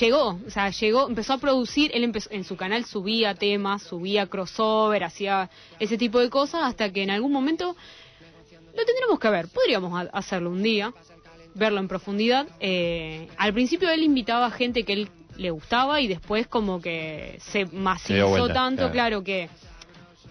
llegó, 0.00 0.38
o 0.46 0.50
sea, 0.50 0.70
llegó, 0.70 1.08
empezó 1.08 1.32
a 1.32 1.38
producir, 1.38 1.90
él 1.94 2.04
empezó, 2.04 2.30
en 2.30 2.44
su 2.44 2.56
canal 2.56 2.84
subía 2.84 3.34
temas, 3.34 3.82
subía 3.82 4.26
crossover, 4.28 5.02
hacía 5.02 5.50
ese 5.80 5.98
tipo 5.98 6.20
de 6.20 6.30
cosas, 6.30 6.60
hasta 6.62 6.92
que 6.92 7.02
en 7.02 7.10
algún 7.10 7.32
momento 7.32 7.74
lo 8.76 8.84
tendremos 8.84 9.18
que 9.18 9.30
ver, 9.30 9.48
podríamos 9.48 9.92
ha- 9.98 10.10
hacerlo 10.16 10.50
un 10.50 10.62
día, 10.62 10.92
verlo 11.54 11.80
en 11.80 11.88
profundidad. 11.88 12.46
Eh, 12.60 13.28
al 13.38 13.52
principio 13.52 13.88
él 13.90 14.02
invitaba 14.02 14.46
a 14.46 14.50
gente 14.50 14.84
que 14.84 14.92
él 14.92 15.08
le 15.36 15.50
gustaba 15.50 16.00
y 16.00 16.06
después 16.08 16.46
como 16.46 16.80
que 16.80 17.36
se 17.40 17.66
masivizó 17.66 18.28
vuelta, 18.28 18.54
tanto, 18.54 18.90
claro. 18.90 19.22
claro. 19.22 19.24
que 19.24 19.48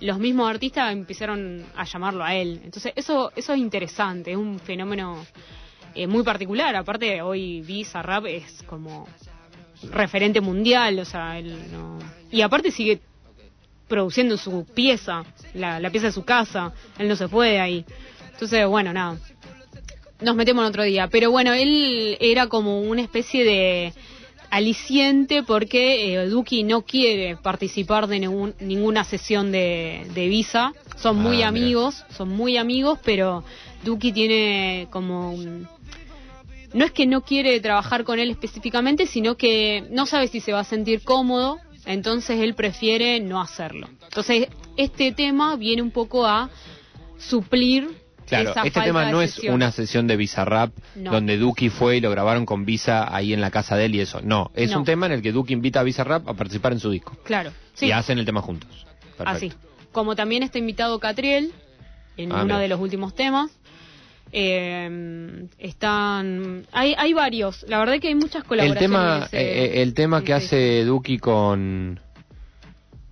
los 0.01 0.17
mismos 0.19 0.49
artistas 0.49 0.91
empezaron 0.91 1.63
a 1.75 1.85
llamarlo 1.85 2.23
a 2.23 2.35
él. 2.35 2.61
Entonces 2.63 2.93
eso 2.95 3.31
eso 3.35 3.53
es 3.53 3.59
interesante, 3.59 4.31
es 4.31 4.37
un 4.37 4.59
fenómeno 4.59 5.25
eh, 5.93 6.07
muy 6.07 6.23
particular. 6.23 6.75
Aparte 6.75 7.21
hoy 7.21 7.61
Bizarrap 7.61 8.25
es 8.25 8.63
como 8.63 9.07
referente 9.91 10.41
mundial, 10.41 10.99
o 10.99 11.05
sea, 11.05 11.37
él 11.37 11.71
no... 11.71 11.99
Y 12.31 12.41
aparte 12.41 12.71
sigue 12.71 12.99
produciendo 13.87 14.35
su 14.37 14.65
pieza, 14.65 15.23
la, 15.53 15.79
la 15.79 15.89
pieza 15.91 16.07
de 16.07 16.13
su 16.13 16.25
casa, 16.25 16.73
él 16.97 17.07
no 17.07 17.15
se 17.15 17.27
fue 17.27 17.49
de 17.51 17.59
ahí. 17.59 17.85
Entonces, 18.35 18.67
bueno, 18.67 18.93
nada, 18.93 19.17
nos 20.21 20.35
metemos 20.35 20.63
en 20.63 20.69
otro 20.69 20.83
día. 20.83 21.07
Pero 21.07 21.31
bueno, 21.31 21.53
él 21.53 22.17
era 22.19 22.47
como 22.47 22.81
una 22.81 23.01
especie 23.01 23.43
de 23.43 23.93
aliciente 24.49 25.43
porque 25.43 26.13
eh, 26.15 26.27
Duki 26.27 26.63
no 26.63 26.81
quiere 26.83 27.35
participar 27.37 28.07
de 28.07 28.19
ningún- 28.19 28.53
ninguna 28.59 29.03
sesión 29.03 29.51
de, 29.51 30.05
de 30.13 30.27
Visa. 30.27 30.73
Son 30.97 31.17
Ah, 31.17 31.21
muy 31.21 31.37
mira. 31.37 31.47
amigos, 31.49 32.03
son 32.15 32.29
muy 32.29 32.57
amigos, 32.57 32.99
pero 33.03 33.43
Duki 33.83 34.11
tiene 34.11 34.87
como 34.91 35.31
un- 35.33 35.67
no 36.73 36.85
es 36.85 36.91
que 36.91 37.05
no 37.05 37.21
quiere 37.21 37.59
trabajar 37.61 38.03
con 38.03 38.19
él 38.19 38.29
específicamente, 38.29 39.07
sino 39.07 39.35
que 39.35 39.85
no 39.91 40.05
sabe 40.05 40.27
si 40.27 40.39
se 40.41 40.51
va 40.53 40.59
a 40.59 40.63
sentir 40.65 41.01
cómodo, 41.03 41.57
entonces 41.85 42.39
él 42.41 42.53
prefiere 42.53 43.19
no 43.21 43.41
hacerlo. 43.41 43.87
Entonces, 44.03 44.47
este 44.77 45.11
tema 45.13 45.55
viene 45.55 45.81
un 45.81 45.91
poco 45.91 46.25
a 46.25 46.49
suplir 47.17 47.89
Claro, 48.27 48.51
esa 48.51 48.63
este 48.63 48.81
tema 48.81 49.11
no 49.11 49.21
es 49.21 49.39
una 49.39 49.71
sesión 49.71 50.07
de 50.07 50.15
Bizarrap 50.17 50.71
No. 50.95 51.11
donde 51.11 51.37
Duki 51.37 51.69
fue 51.69 51.97
y 51.97 52.01
lo 52.01 52.09
grabaron 52.09 52.45
con 52.45 52.65
Visa 52.65 53.13
ahí 53.15 53.33
en 53.33 53.41
la 53.41 53.51
casa 53.51 53.75
de 53.75 53.85
él 53.85 53.95
y 53.95 53.99
eso. 54.01 54.21
No, 54.23 54.51
es 54.55 54.71
No. 54.71 54.79
un 54.79 54.85
tema 54.85 55.05
en 55.05 55.11
el 55.11 55.21
que 55.21 55.31
Duki 55.31 55.53
invita 55.53 55.81
a 55.81 55.83
Bizarrap 55.83 56.27
a 56.27 56.33
participar 56.33 56.71
en 56.73 56.79
su 56.79 56.89
disco. 56.89 57.15
Claro, 57.23 57.51
sí, 57.73 57.87
Y 57.87 57.91
hacen 57.91 58.17
el 58.19 58.25
tema 58.25 58.41
juntos. 58.41 58.85
Perfecto. 59.17 59.29
así. 59.29 59.53
Como 59.91 60.15
también 60.15 60.43
está 60.43 60.57
invitado 60.57 60.99
Catriel 60.99 61.51
en 62.17 62.31
Ah, 62.31 62.35
uno 62.35 62.45
mira. 62.45 62.59
de 62.59 62.67
los 62.67 62.79
últimos 62.79 63.13
temas. 63.15 63.51
Eh, 64.31 65.47
están, 65.59 66.65
hay, 66.71 66.93
hay 66.97 67.13
varios. 67.13 67.63
La 67.69 67.79
verdad 67.79 67.99
que 67.99 68.07
hay 68.09 68.15
muchas 68.15 68.43
El 68.43 68.47
colaboraciones. 68.47 68.79
tema, 68.81 69.17
en 69.17 69.23
ese- 69.23 69.37
eh, 69.37 69.65
eh, 69.65 69.81
el 69.81 69.93
tema 69.93 70.23
que 70.23 70.33
hace 70.33 70.83
Duki 70.83 71.17
con... 71.19 71.99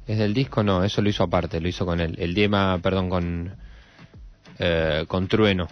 ¿Es 0.05 0.17
del 0.17 0.33
disco? 0.33 0.63
No, 0.63 0.83
eso 0.83 1.01
lo 1.01 1.09
hizo 1.09 1.23
aparte, 1.23 1.61
lo 1.61 1.67
hizo 1.69 1.85
con 1.85 2.01
él. 2.01 2.15
El 2.19 2.35
tema, 2.35 2.79
perdón, 2.83 3.09
con... 3.09 3.55
eh, 4.59 5.05
con 5.07 5.27
Trueno, 5.27 5.67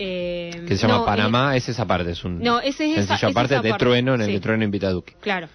Eh, 0.00 0.64
que 0.68 0.76
se 0.76 0.86
llama 0.86 0.98
no, 1.00 1.04
Panamá, 1.06 1.56
es 1.56 1.68
esa 1.68 1.84
parte, 1.84 2.12
es 2.12 2.24
un 2.24 2.38
no, 2.40 2.60
ese 2.60 2.84
es 2.92 2.98
esa- 2.98 3.06
sencillo 3.16 3.28
es 3.30 3.34
aparte 3.36 3.54
esa 3.54 3.62
de 3.62 3.70
parte, 3.70 3.84
Trueno, 3.84 4.14
en 4.14 4.20
el 4.20 4.26
sí. 4.28 4.32
que 4.34 4.40
Trueno 4.40 4.64
invita 4.64 4.90
a. 4.90 5.00
Claro. 5.20 5.48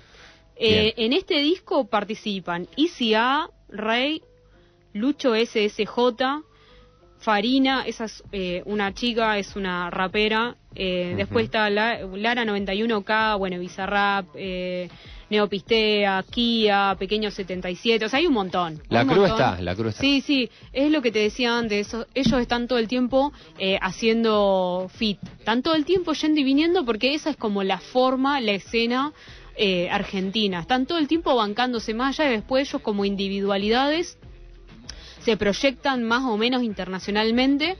Eh, 0.57 0.93
en 0.97 1.13
este 1.13 1.39
disco 1.39 1.87
participan 1.87 2.67
ICA, 2.75 3.47
Rey, 3.69 4.21
Lucho 4.93 5.33
SSJ, 5.33 6.43
Farina, 7.19 7.83
esa 7.87 8.03
es 8.05 8.21
eh, 8.33 8.61
una 8.65 8.93
chica, 8.93 9.37
es 9.37 9.55
una 9.55 9.89
rapera. 9.89 10.55
eh. 10.75 11.13
Después 11.15 11.45
está 11.45 11.69
La- 11.69 11.99
Lara 12.01 12.43
91K, 12.43 13.37
bueno, 13.37 13.57
Bizarrap, 13.59 14.25
eh, 14.35 14.89
Neopistea, 15.33 16.23
Kia, 16.29 16.95
Pequeño 16.99 17.31
77, 17.31 18.05
o 18.05 18.09
sea, 18.09 18.19
hay 18.19 18.27
un 18.27 18.33
montón. 18.33 18.81
La 18.89 19.01
un 19.01 19.07
cruz 19.07 19.29
montón. 19.29 19.39
está, 19.39 19.61
la 19.61 19.75
cruz 19.75 19.87
está. 19.89 20.01
Sí, 20.01 20.21
sí, 20.21 20.49
es 20.71 20.91
lo 20.91 21.01
que 21.01 21.11
te 21.11 21.19
decía 21.19 21.57
antes. 21.57 21.95
ellos 22.13 22.39
están 22.39 22.67
todo 22.67 22.77
el 22.77 22.87
tiempo 22.87 23.33
eh, 23.57 23.79
haciendo 23.81 24.89
fit. 24.93 25.17
Están 25.39 25.63
todo 25.63 25.73
el 25.73 25.85
tiempo 25.85 26.13
yendo 26.13 26.39
y 26.39 26.43
viniendo 26.43 26.85
porque 26.85 27.15
esa 27.15 27.31
es 27.31 27.35
como 27.35 27.63
la 27.63 27.79
forma, 27.79 28.39
la 28.41 28.51
escena 28.51 29.11
eh, 29.55 29.89
argentina. 29.89 30.59
Están 30.59 30.85
todo 30.85 30.99
el 30.99 31.07
tiempo 31.07 31.35
bancándose 31.35 31.95
más 31.95 32.19
allá 32.19 32.29
y 32.29 32.35
después 32.35 32.69
ellos 32.69 32.81
como 32.83 33.03
individualidades 33.03 34.19
se 35.19 35.35
proyectan 35.35 36.03
más 36.03 36.23
o 36.23 36.37
menos 36.37 36.61
internacionalmente, 36.61 37.77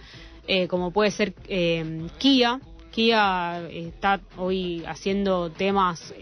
eh, 0.47 0.67
como 0.67 0.91
puede 0.91 1.11
ser 1.11 1.35
eh, 1.47 2.07
Kia. 2.17 2.59
Kia 2.91 3.67
está 3.69 4.21
hoy 4.37 4.83
haciendo 4.87 5.51
temas 5.51 6.13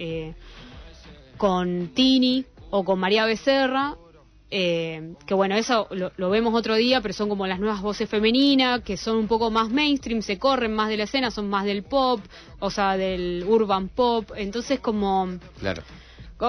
con 1.41 1.87
Tini 1.95 2.45
o 2.69 2.83
con 2.85 2.99
María 2.99 3.25
Becerra, 3.25 3.95
eh, 4.51 5.15
que 5.25 5.33
bueno, 5.33 5.55
eso 5.55 5.87
lo, 5.89 6.11
lo 6.15 6.29
vemos 6.29 6.53
otro 6.53 6.75
día, 6.75 7.01
pero 7.01 7.15
son 7.15 7.29
como 7.29 7.47
las 7.47 7.59
nuevas 7.59 7.81
voces 7.81 8.07
femeninas, 8.07 8.81
que 8.81 8.95
son 8.95 9.17
un 9.17 9.27
poco 9.27 9.49
más 9.49 9.71
mainstream, 9.71 10.21
se 10.21 10.37
corren 10.37 10.71
más 10.71 10.89
de 10.89 10.97
la 10.97 11.05
escena, 11.05 11.31
son 11.31 11.49
más 11.49 11.65
del 11.65 11.81
pop, 11.81 12.21
o 12.59 12.69
sea, 12.69 12.95
del 12.95 13.43
urban 13.47 13.87
pop, 13.89 14.29
entonces 14.35 14.79
como 14.79 15.29
Claro. 15.59 15.81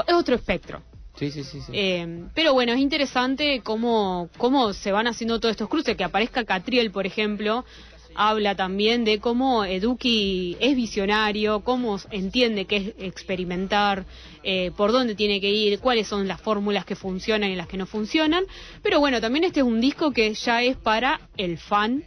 es 0.06 0.14
otro 0.14 0.34
espectro. 0.34 0.82
Sí, 1.16 1.30
sí, 1.30 1.42
sí. 1.42 1.60
sí. 1.62 1.72
Eh, 1.72 2.24
pero 2.34 2.52
bueno, 2.52 2.72
es 2.72 2.78
interesante 2.80 3.62
cómo, 3.64 4.28
cómo 4.36 4.74
se 4.74 4.92
van 4.92 5.06
haciendo 5.06 5.40
todos 5.40 5.52
estos 5.52 5.68
cruces. 5.68 5.96
Que 5.96 6.04
aparezca 6.04 6.44
Catriel, 6.44 6.90
por 6.90 7.06
ejemplo, 7.06 7.64
habla 8.14 8.54
también 8.54 9.04
de 9.04 9.18
cómo 9.18 9.64
Eduki 9.64 10.56
es 10.60 10.76
visionario, 10.76 11.60
cómo 11.60 11.98
entiende 12.10 12.66
qué 12.66 12.76
es 12.76 12.86
experimentar, 12.98 14.04
eh, 14.42 14.70
por 14.76 14.92
dónde 14.92 15.14
tiene 15.14 15.40
que 15.40 15.50
ir, 15.50 15.78
cuáles 15.80 16.06
son 16.06 16.28
las 16.28 16.40
fórmulas 16.40 16.84
que 16.84 16.96
funcionan 16.96 17.50
y 17.50 17.56
las 17.56 17.68
que 17.68 17.76
no 17.76 17.86
funcionan. 17.86 18.44
Pero 18.82 19.00
bueno, 19.00 19.20
también 19.20 19.44
este 19.44 19.60
es 19.60 19.66
un 19.66 19.80
disco 19.80 20.12
que 20.12 20.34
ya 20.34 20.62
es 20.62 20.76
para 20.76 21.20
el 21.36 21.58
fan 21.58 22.04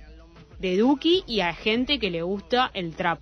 de 0.59 0.75
Eduki 0.75 1.23
y 1.27 1.41
a 1.41 1.53
gente 1.53 1.99
que 1.99 2.09
le 2.09 2.21
gusta 2.21 2.71
el 2.73 2.95
trap 2.95 3.19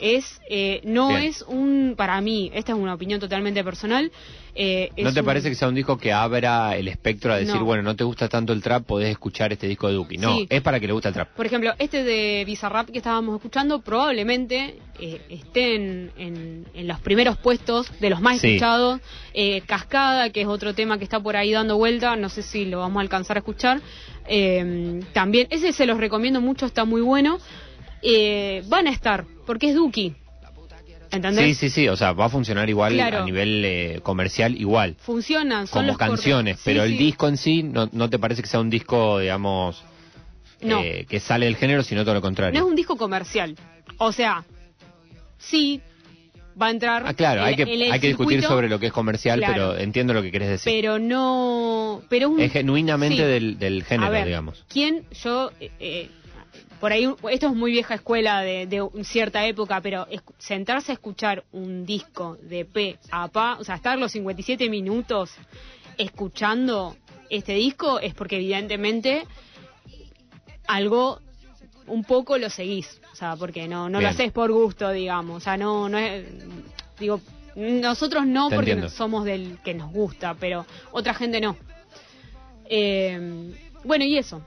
es 0.00 0.40
eh, 0.48 0.80
no 0.84 1.08
Bien. 1.08 1.22
es 1.22 1.42
un 1.42 1.94
para 1.96 2.20
mí 2.20 2.50
esta 2.54 2.72
es 2.72 2.78
una 2.78 2.94
opinión 2.94 3.20
totalmente 3.20 3.64
personal 3.64 4.12
eh, 4.60 4.90
¿No 4.98 5.12
te 5.12 5.20
un- 5.20 5.26
parece 5.26 5.48
que 5.48 5.54
sea 5.54 5.68
un 5.68 5.74
disco 5.76 5.96
que 5.98 6.12
abra 6.12 6.76
el 6.76 6.88
espectro 6.88 7.32
a 7.32 7.36
decir, 7.36 7.54
No. 7.54 7.64
bueno, 7.64 7.84
no 7.84 7.94
te 7.94 8.02
gusta 8.02 8.28
tanto 8.28 8.52
el 8.52 8.60
trap, 8.60 8.84
podés 8.84 9.10
escuchar 9.10 9.52
este 9.52 9.68
disco 9.68 9.86
de 9.86 9.94
Duki? 9.94 10.16
No, 10.18 10.36
Sí. 10.36 10.46
es 10.50 10.60
para 10.62 10.80
que 10.80 10.88
le 10.88 10.92
guste 10.92 11.06
el 11.08 11.14
trap. 11.14 11.28
por 11.36 11.46
ejemplo 11.46 11.72
este 11.78 12.02
de 12.02 12.42
Bizarrap 12.44 12.90
que 12.90 12.98
estábamos 12.98 13.36
escuchando 13.36 13.80
probablemente 13.82 14.74
eh, 14.98 15.20
esté 15.30 15.76
en, 15.76 16.10
en- 16.18 16.66
en 16.74 16.88
los 16.88 16.98
primeros 16.98 17.36
puestos 17.38 17.88
de 18.00 18.10
los 18.10 18.20
más 18.20 18.40
Sí. 18.40 18.48
escuchados 18.48 19.00
Eh, 19.32 19.60
Cascada 19.66 20.30
que 20.30 20.40
es 20.40 20.48
otro 20.48 20.74
tema 20.74 20.98
que 20.98 21.04
está 21.04 21.20
por 21.20 21.36
ahí 21.36 21.52
dando 21.52 21.76
vuelta 21.76 22.16
no 22.16 22.28
sé 22.28 22.42
si 22.42 22.64
lo 22.64 22.80
vamos 22.80 22.96
a 22.98 23.02
alcanzar 23.02 23.36
a 23.36 23.40
escuchar 23.40 23.80
Eh, 24.28 25.00
también 25.12 25.46
ese 25.50 25.72
se 25.72 25.86
los 25.86 25.98
recomiendo 25.98 26.40
mucho 26.40 26.66
está 26.66 26.84
muy 26.84 27.00
bueno 27.00 27.38
Eh, 28.02 28.62
van 28.68 28.86
a 28.86 28.90
estar 28.90 29.24
porque 29.46 29.68
es 29.70 29.74
Duki 29.76 30.14
¿entendés? 31.10 31.44
Sí, 31.58 31.68
sí, 31.68 31.70
sí, 31.70 31.88
o 31.88 31.96
sea, 31.96 32.12
va 32.12 32.26
a 32.26 32.28
funcionar 32.28 32.68
igual 32.68 32.94
Claro. 32.94 33.18
a 33.22 33.24
nivel 33.24 33.62
eh, 33.64 34.00
comercial, 34.02 34.56
igual. 34.60 34.96
funcionan 35.00 35.66
son 35.66 35.80
como 35.82 35.86
los 35.88 35.98
canciones, 35.98 36.56
Sí, 36.56 36.62
pero 36.64 36.82
el 36.84 36.90
sí. 36.92 36.98
disco 36.98 37.28
en 37.28 37.36
sí 37.36 37.62
no, 37.62 37.88
no 37.92 38.08
te 38.10 38.18
parece 38.18 38.42
que 38.42 38.48
sea 38.48 38.60
un 38.60 38.70
disco, 38.70 39.18
digamos, 39.18 39.82
No. 40.60 40.80
eh, 40.80 41.06
que 41.08 41.20
sale 41.20 41.46
del 41.46 41.56
género, 41.56 41.82
sino 41.82 42.02
todo 42.04 42.14
lo 42.14 42.20
contrario. 42.22 42.58
No 42.58 42.66
es 42.66 42.70
un 42.70 42.76
disco 42.76 42.96
comercial. 42.96 43.54
O 43.98 44.12
sea, 44.12 44.44
sí 45.38 45.80
va 46.60 46.66
a 46.66 46.70
entrar. 46.70 47.04
Ah, 47.06 47.14
claro, 47.14 47.42
hay 47.44 47.54
que, 47.54 47.62
el 47.62 47.92
hay 47.92 48.00
que 48.00 48.08
discutir 48.08 48.42
sobre 48.42 48.68
lo 48.68 48.80
que 48.80 48.86
es 48.86 48.92
comercial, 48.92 49.38
Claro. 49.38 49.52
pero 49.70 49.78
entiendo 49.78 50.12
lo 50.12 50.22
que 50.22 50.30
querés 50.32 50.48
decir. 50.48 50.72
Pero 50.72 50.98
no. 50.98 52.02
Pero 52.08 52.26
es 52.26 52.32
un- 52.34 52.40
es 52.40 52.52
genuinamente 52.52 53.16
sí. 53.18 53.22
del, 53.22 53.58
del 53.58 53.84
género, 53.84 54.06
a 54.08 54.10
ver, 54.10 54.26
digamos. 54.26 54.64
¿Quién 54.68 55.04
yo. 55.22 55.52
eh, 55.60 55.70
eh, 55.78 56.10
por 56.80 56.92
ahí, 56.92 57.12
esto 57.30 57.46
es 57.48 57.54
muy 57.54 57.72
vieja 57.72 57.94
escuela 57.94 58.40
de, 58.42 58.66
de 58.66 58.88
cierta 59.04 59.44
época, 59.46 59.80
pero 59.80 60.06
escu- 60.08 60.34
sentarse 60.38 60.92
a 60.92 60.94
escuchar 60.94 61.44
un 61.52 61.84
disco 61.84 62.36
de 62.42 62.64
P 62.64 62.98
a 63.10 63.28
Pa, 63.28 63.56
o 63.58 63.64
sea, 63.64 63.74
estar 63.76 63.98
los 63.98 64.12
57 64.12 64.68
minutos 64.70 65.32
escuchando 65.96 66.96
este 67.30 67.54
disco 67.54 67.98
es 68.00 68.14
porque 68.14 68.36
evidentemente 68.36 69.24
algo 70.66 71.20
un 71.86 72.04
poco 72.04 72.36
lo 72.38 72.50
seguís, 72.50 73.00
o 73.12 73.16
sea, 73.16 73.34
porque 73.36 73.66
no, 73.66 73.88
no 73.88 74.00
lo 74.00 74.08
haces 74.10 74.30
por 74.32 74.52
gusto, 74.52 74.90
digamos, 74.92 75.38
o 75.38 75.40
sea, 75.40 75.56
no, 75.56 75.88
no 75.88 75.98
es, 75.98 76.26
digo, 77.00 77.20
nosotros 77.56 78.26
no 78.26 78.48
Te 78.50 78.54
porque 78.56 78.72
entiendo. 78.72 78.94
somos 78.94 79.24
del 79.24 79.58
que 79.64 79.74
nos 79.74 79.90
gusta, 79.92 80.34
pero 80.34 80.66
otra 80.92 81.14
gente 81.14 81.40
no. 81.40 81.56
Eh, 82.66 83.52
bueno, 83.84 84.04
y 84.04 84.18
eso. 84.18 84.42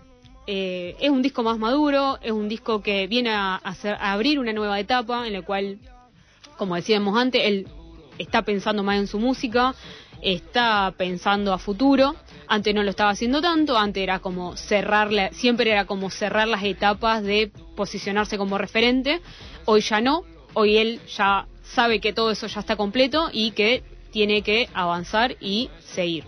Eh, 0.47 0.95
es 0.99 1.09
un 1.09 1.21
disco 1.21 1.43
más 1.43 1.57
maduro, 1.59 2.17
es 2.21 2.31
un 2.31 2.49
disco 2.49 2.81
que 2.81 3.07
viene 3.07 3.29
a, 3.31 3.55
hacer- 3.63 3.97
a 3.99 4.11
abrir 4.13 4.39
una 4.39 4.53
nueva 4.53 4.79
etapa 4.79 5.27
en 5.27 5.33
la 5.33 5.41
cual, 5.43 5.77
como 6.57 6.75
decíamos 6.75 7.17
antes, 7.17 7.41
él 7.45 7.67
está 8.17 8.41
pensando 8.41 8.83
más 8.83 8.97
en 8.97 9.07
su 9.07 9.19
música, 9.19 9.73
está 10.21 10.93
pensando 10.97 11.53
a 11.53 11.57
futuro. 11.59 12.15
Antes 12.47 12.73
no 12.75 12.83
lo 12.83 12.89
estaba 12.89 13.11
haciendo 13.11 13.41
tanto, 13.41 13.77
antes 13.77 14.01
era 14.03 14.19
como 14.19 14.55
cerrar, 14.57 15.11
la- 15.11 15.31
siempre 15.31 15.71
era 15.71 15.85
como 15.85 16.09
cerrar 16.09 16.47
las 16.47 16.63
etapas 16.63 17.23
de 17.23 17.51
posicionarse 17.75 18.37
como 18.37 18.57
referente. 18.57 19.21
Hoy 19.65 19.81
ya 19.81 20.01
no, 20.01 20.23
hoy 20.53 20.77
él 20.77 20.99
ya 21.15 21.47
sabe 21.63 21.99
que 21.99 22.13
todo 22.13 22.31
eso 22.31 22.47
ya 22.47 22.59
está 22.59 22.75
completo 22.75 23.29
y 23.31 23.51
que 23.51 23.83
tiene 24.11 24.41
que 24.41 24.67
avanzar 24.73 25.37
y 25.39 25.69
seguir. 25.79 26.25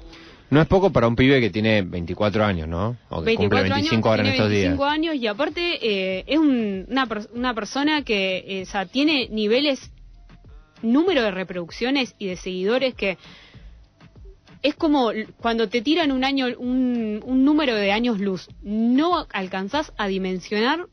No 0.53 0.61
es 0.61 0.67
poco 0.67 0.91
para 0.91 1.07
un 1.07 1.15
pibe 1.15 1.41
que 1.41 1.49
tiene 1.49 1.81
24 1.81 2.45
años, 2.45 2.67
¿no? 2.67 2.95
O 3.09 3.23
que 3.23 3.35
cumple 3.35 3.63
25 3.63 4.07
ahora 4.09 4.21
en 4.23 4.29
estos 4.29 4.49
25 4.49 4.83
días. 4.83 4.93
años 4.93 5.15
y 5.15 5.25
aparte 5.27 5.79
eh, 5.81 6.23
es 6.27 6.37
un- 6.37 6.85
una, 6.89 7.07
una 7.33 7.53
persona 7.55 8.03
que 8.03 8.43
eh, 8.47 8.61
o 8.61 8.65
sea, 8.67 8.85
tiene 8.85 9.27
niveles, 9.29 9.91
número 10.83 11.23
de 11.23 11.31
reproducciones 11.31 12.13
y 12.19 12.27
de 12.27 12.35
seguidores 12.35 12.93
que 12.93 13.17
es 14.61 14.75
como 14.75 15.11
cuando 15.41 15.67
te 15.69 15.81
tiran 15.81 16.11
un 16.11 16.23
año, 16.23 16.47
un, 16.57 17.21
un 17.25 17.43
número 17.43 17.75
de 17.75 17.91
años 17.91 18.19
luz, 18.19 18.47
no 18.61 19.25
alcanzás 19.33 19.91
a 19.97 20.07
dimensionar 20.07 20.85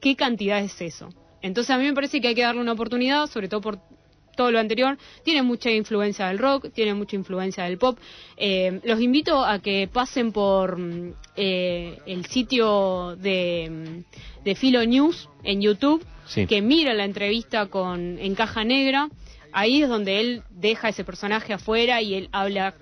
qué 0.00 0.16
cantidad 0.16 0.60
es 0.60 0.80
eso. 0.80 1.08
Entonces 1.40 1.70
a 1.74 1.78
mí 1.78 1.84
me 1.84 1.94
parece 1.94 2.20
que 2.20 2.28
hay 2.28 2.34
que 2.34 2.42
darle 2.42 2.60
una 2.60 2.72
oportunidad, 2.72 3.26
sobre 3.26 3.48
todo 3.48 3.60
por 3.60 3.78
todo 4.38 4.52
lo 4.52 4.60
anterior. 4.60 4.96
Tiene 5.24 5.42
mucha 5.42 5.68
influencia 5.70 6.28
del 6.28 6.38
rock, 6.38 6.72
tiene 6.72 6.94
mucha 6.94 7.16
influencia 7.16 7.64
del 7.64 7.76
pop. 7.76 7.98
Eh, 8.36 8.80
los 8.84 9.00
invito 9.00 9.44
a 9.44 9.58
que 9.58 9.88
pasen 9.92 10.30
por 10.30 10.78
mm, 10.78 11.12
eh, 11.36 11.98
el 12.06 12.24
sitio 12.26 13.16
de, 13.16 13.68
mm, 13.68 14.44
de 14.44 14.54
Filo 14.54 14.86
News 14.86 15.28
en 15.42 15.60
YouTube, 15.60 16.04
Sí. 16.26 16.46
que 16.46 16.62
mira 16.62 16.94
la 16.94 17.04
entrevista 17.04 17.66
con 17.66 18.18
en 18.18 18.34
caja 18.36 18.62
negra. 18.62 19.08
Ahí 19.50 19.82
es 19.82 19.88
donde 19.88 20.20
él 20.20 20.42
deja 20.50 20.90
ese 20.90 21.02
personaje 21.02 21.52
afuera 21.54 22.00
y 22.00 22.14
él 22.14 22.28
habla 22.32 22.74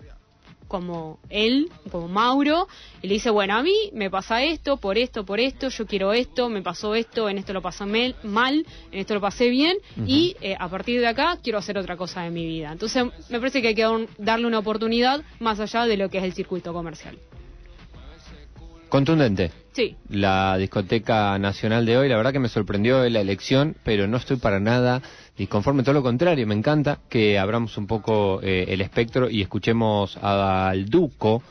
como 0.68 1.18
él, 1.30 1.70
como 1.90 2.08
Mauro, 2.08 2.66
y 3.02 3.06
le 3.08 3.14
dice, 3.14 3.30
bueno, 3.30 3.54
a 3.56 3.62
mí 3.62 3.74
me 3.92 4.10
pasa 4.10 4.42
esto, 4.42 4.76
por 4.78 4.98
esto, 4.98 5.24
por 5.24 5.40
esto, 5.40 5.68
yo 5.68 5.86
quiero 5.86 6.12
esto, 6.12 6.48
me 6.48 6.62
pasó 6.62 6.94
esto, 6.94 7.28
en 7.28 7.38
esto 7.38 7.52
lo 7.52 7.62
pasé 7.62 7.84
mal, 8.22 8.66
en 8.92 8.98
esto 8.98 9.14
lo 9.14 9.20
pasé 9.20 9.48
bien, 9.48 9.76
y 10.06 10.36
eh, 10.40 10.56
a 10.58 10.68
partir 10.68 11.00
de 11.00 11.06
acá 11.06 11.38
quiero 11.42 11.58
hacer 11.58 11.78
otra 11.78 11.96
cosa 11.96 12.22
de 12.22 12.30
mi 12.30 12.46
vida. 12.46 12.72
Entonces, 12.72 13.04
me 13.30 13.38
parece 13.38 13.62
que 13.62 13.68
hay 13.68 13.74
que 13.74 13.82
dar- 13.82 14.06
darle 14.18 14.46
una 14.46 14.58
oportunidad 14.58 15.22
más 15.40 15.60
allá 15.60 15.86
de 15.86 15.96
lo 15.96 16.08
que 16.08 16.18
es 16.18 16.24
el 16.24 16.32
circuito 16.32 16.72
comercial. 16.72 17.18
Contundente. 18.88 19.50
Sí, 19.72 19.94
La 20.08 20.56
discoteca 20.56 21.38
nacional 21.38 21.84
de 21.84 21.98
hoy, 21.98 22.08
la 22.08 22.16
verdad 22.16 22.32
que 22.32 22.38
me 22.38 22.48
sorprendió 22.48 23.06
la 23.10 23.20
elección, 23.20 23.76
pero 23.84 24.06
no 24.06 24.16
estoy 24.16 24.36
para 24.38 24.58
nada 24.58 25.02
disconforme, 25.36 25.82
todo 25.82 25.94
lo 25.94 26.02
contrario, 26.02 26.46
me 26.46 26.54
encanta 26.54 26.98
que 27.08 27.38
abramos 27.38 27.76
un 27.76 27.86
poco 27.86 28.40
eh, 28.42 28.66
el 28.68 28.80
espectro 28.80 29.28
y 29.28 29.42
escuchemos 29.42 30.16
al 30.16 30.86
Duco, 30.86 31.42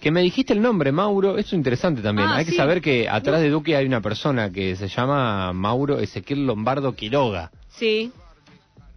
Que 0.00 0.10
me 0.10 0.22
dijiste 0.22 0.54
el 0.54 0.62
nombre, 0.62 0.92
Mauro, 0.92 1.36
eso 1.36 1.48
es 1.48 1.52
interesante 1.52 2.00
también. 2.00 2.28
Ah, 2.28 2.36
hay 2.36 2.46
que 2.46 2.52
saber 2.52 2.80
que 2.80 3.06
atrás 3.06 3.42
de 3.42 3.50
Duque 3.50 3.76
hay 3.76 3.84
una 3.84 4.00
persona 4.00 4.50
que 4.50 4.74
se 4.74 4.88
llama 4.88 5.52
Mauro 5.52 5.98
Ezequiel 5.98 6.46
Lombardo 6.46 6.94
Quiroga. 6.94 7.50
Sí. 7.68 8.10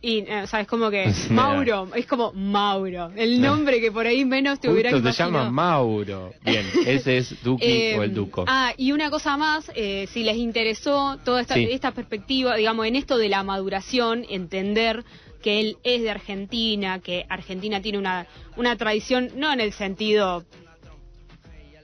Y, 0.05 0.17
eh, 0.27 0.45
¿sabes? 0.47 0.67
Como 0.67 0.91
que. 0.91 1.09
Mauro, 1.29 1.87
es 1.95 2.05
como 2.05 2.33
Mauro. 2.33 3.11
El 3.15 3.39
nombre 3.41 3.79
que 3.79 3.89
por 3.89 4.05
ahí 4.05 4.25
menos 4.25 4.59
te 4.59 4.69
hubiera 4.69 4.91
Justo 4.91 5.13
se 5.13 5.23
imaginado. 5.23 5.45
llama 5.45 5.49
Mauro. 5.51 6.33
Bien, 6.43 6.65
ese 6.85 7.17
es 7.19 7.41
Duki 7.41 7.65
Eh, 7.65 7.95
o 7.97 8.03
el 8.03 8.13
Duco. 8.13 8.43
Ah, 8.45 8.73
y 8.75 8.91
una 8.91 9.09
cosa 9.09 9.37
más, 9.37 9.71
eh, 9.75 10.07
si 10.11 10.23
les 10.23 10.35
interesó 10.35 11.17
toda 11.23 11.39
esta, 11.39 11.53
Sí. 11.55 11.69
esta 11.71 11.91
perspectiva, 11.93 12.57
digamos, 12.57 12.85
en 12.85 12.97
esto 12.97 13.17
de 13.17 13.29
la 13.29 13.43
maduración, 13.43 14.25
entender 14.29 15.05
que 15.41 15.61
él 15.61 15.77
es 15.85 16.01
de 16.01 16.09
Argentina, 16.11 16.99
que 16.99 17.25
Argentina 17.29 17.81
tiene 17.81 17.97
una, 17.97 18.27
una 18.57 18.75
tradición, 18.75 19.29
no 19.37 19.53
en 19.53 19.61
el 19.61 19.71
sentido 19.71 20.43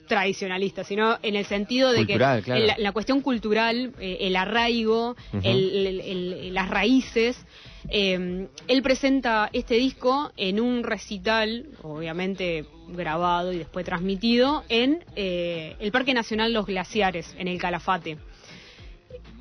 tradicionalista, 0.09 0.83
sino 0.83 1.19
en 1.21 1.35
el 1.35 1.45
sentido 1.45 1.91
de 1.91 1.99
Cultural, 1.99 2.39
que 2.39 2.45
claro. 2.45 2.65
la, 2.65 2.75
la 2.79 2.91
cuestión 2.91 3.21
cultural, 3.21 3.93
eh, 3.99 4.17
el 4.21 4.35
arraigo, 4.35 5.11
Ujú. 5.11 5.41
el- 5.43 5.87
el- 5.87 6.01
el- 6.01 6.53
las 6.53 6.69
raíces. 6.69 7.37
Eh, 7.87 8.47
él 8.67 8.81
presenta 8.81 9.49
este 9.53 9.75
disco 9.75 10.31
en 10.35 10.59
un 10.59 10.83
recital, 10.83 11.67
obviamente 11.81 12.65
grabado 12.87 13.53
y 13.53 13.57
después 13.57 13.85
transmitido, 13.85 14.63
en 14.69 15.05
eh, 15.15 15.75
el 15.79 15.91
Parque 15.91 16.13
Nacional 16.13 16.53
Los 16.53 16.65
Glaciares, 16.65 17.33
en 17.37 17.47
el 17.47 17.59
Calafate, 17.59 18.17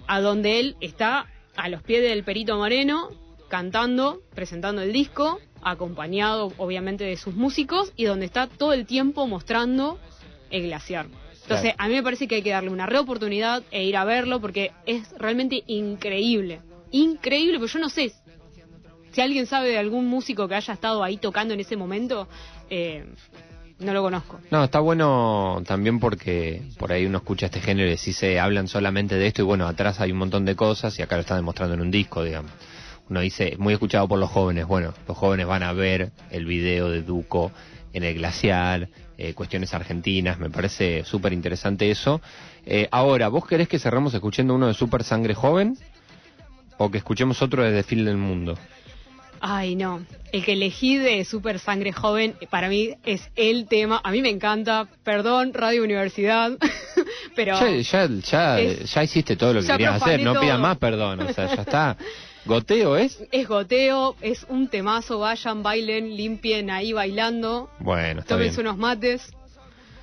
a 0.06 0.20
donde 0.20 0.60
él 0.60 0.76
está 0.80 1.26
a 1.56 1.68
los 1.68 1.82
pies 1.82 2.02
del 2.02 2.24
Perito 2.24 2.56
Moreno, 2.56 3.10
cantando, 3.48 4.22
presentando 4.34 4.82
el 4.82 4.92
disco, 4.92 5.40
acompañado 5.62 6.52
obviamente 6.58 7.04
de 7.04 7.16
sus 7.16 7.34
músicos, 7.34 7.92
y 7.96 8.04
donde 8.04 8.26
está 8.26 8.46
todo 8.46 8.72
el 8.72 8.86
tiempo 8.86 9.26
mostrando 9.26 9.98
el 10.50 10.62
glaciar. 10.64 11.06
Entonces, 11.42 11.74
a 11.78 11.88
mí 11.88 11.94
me 11.94 12.02
parece 12.02 12.28
que 12.28 12.36
hay 12.36 12.42
que 12.42 12.50
darle 12.50 12.68
una 12.68 12.84
reoportunidad 12.84 13.62
e 13.70 13.82
ir 13.82 13.96
a 13.96 14.04
verlo 14.04 14.38
porque 14.38 14.72
es 14.84 15.10
realmente 15.18 15.64
increíble. 15.66 16.60
Increíble, 16.90 17.54
pero 17.54 17.66
yo 17.66 17.78
no 17.78 17.88
sé 17.88 18.12
si 19.12 19.20
alguien 19.20 19.46
sabe 19.46 19.68
de 19.68 19.78
algún 19.78 20.06
músico 20.06 20.48
que 20.48 20.54
haya 20.54 20.74
estado 20.74 21.02
ahí 21.02 21.16
tocando 21.16 21.54
en 21.54 21.60
ese 21.60 21.76
momento, 21.76 22.28
eh, 22.70 23.04
no 23.78 23.92
lo 23.92 24.02
conozco. 24.02 24.40
No, 24.50 24.64
está 24.64 24.80
bueno 24.80 25.62
también 25.66 26.00
porque 26.00 26.62
por 26.78 26.92
ahí 26.92 27.06
uno 27.06 27.18
escucha 27.18 27.46
este 27.46 27.60
género 27.60 27.90
y 27.90 27.96
si 27.96 28.12
se 28.12 28.40
hablan 28.40 28.66
solamente 28.66 29.14
de 29.14 29.26
esto 29.26 29.42
y 29.42 29.44
bueno, 29.44 29.66
atrás 29.66 30.00
hay 30.00 30.12
un 30.12 30.18
montón 30.18 30.44
de 30.44 30.56
cosas 30.56 30.98
y 30.98 31.02
acá 31.02 31.16
lo 31.16 31.20
están 31.20 31.38
demostrando 31.38 31.74
en 31.74 31.80
un 31.80 31.90
disco, 31.90 32.24
digamos. 32.24 32.50
Uno 33.08 33.20
dice, 33.20 33.56
muy 33.58 33.72
escuchado 33.72 34.06
por 34.06 34.18
los 34.18 34.30
jóvenes, 34.30 34.66
bueno, 34.66 34.92
los 35.06 35.16
jóvenes 35.16 35.46
van 35.46 35.62
a 35.62 35.72
ver 35.72 36.10
el 36.30 36.44
video 36.44 36.90
de 36.90 37.02
Duco 37.02 37.52
en 37.92 38.04
el 38.04 38.14
glaciar, 38.14 38.88
eh, 39.16 39.32
cuestiones 39.32 39.72
argentinas, 39.72 40.38
me 40.38 40.50
parece 40.50 41.04
súper 41.04 41.32
interesante 41.32 41.90
eso. 41.90 42.20
Eh, 42.66 42.86
ahora, 42.90 43.28
¿vos 43.28 43.46
querés 43.46 43.68
que 43.68 43.78
cerremos 43.78 44.12
escuchando 44.12 44.54
uno 44.54 44.66
de 44.66 44.74
Super 44.74 45.04
Sangre 45.04 45.34
Joven? 45.34 45.78
¿O 46.76 46.90
que 46.90 46.98
escuchemos 46.98 47.40
otro 47.42 47.64
de 47.64 47.72
Desfile 47.72 48.04
del 48.04 48.18
Mundo? 48.18 48.56
Ay, 49.40 49.76
no. 49.76 50.04
El 50.32 50.44
que 50.44 50.52
elegí 50.52 50.96
de 50.96 51.24
Super 51.24 51.58
Sangre 51.58 51.92
Joven, 51.92 52.34
para 52.50 52.68
mí 52.68 52.90
es 53.04 53.30
el 53.36 53.66
tema. 53.66 54.00
A 54.04 54.10
mí 54.10 54.20
me 54.20 54.28
encanta. 54.30 54.88
Perdón, 55.04 55.54
Radio 55.54 55.82
Universidad. 55.84 56.52
pero 57.36 57.58
Ya, 57.58 57.76
ya, 57.76 58.08
ya, 58.30 58.60
Es- 58.60 58.92
ya 58.92 59.02
hiciste 59.02 59.36
todo 59.36 59.54
lo 59.54 59.60
que 59.60 59.66
querías 59.68 60.02
hacer, 60.02 60.22
no 60.22 60.38
pidas 60.38 60.58
más 60.58 60.78
perdón, 60.78 61.20
o 61.20 61.32
sea, 61.32 61.46
ya 61.54 61.62
está. 61.62 61.96
Goteo 62.44 62.96
es. 62.96 63.22
es 63.32 63.48
goteo, 63.48 64.16
es 64.20 64.44
un 64.48 64.68
temazo. 64.68 65.18
Vayan, 65.18 65.62
bailen, 65.62 66.16
limpien 66.16 66.70
ahí 66.70 66.92
bailando. 66.92 67.70
Bueno, 67.78 68.20
está 68.20 68.36
bien. 68.36 68.50
Tómense 68.50 68.60
unos 68.60 68.76
mates. 68.78 69.30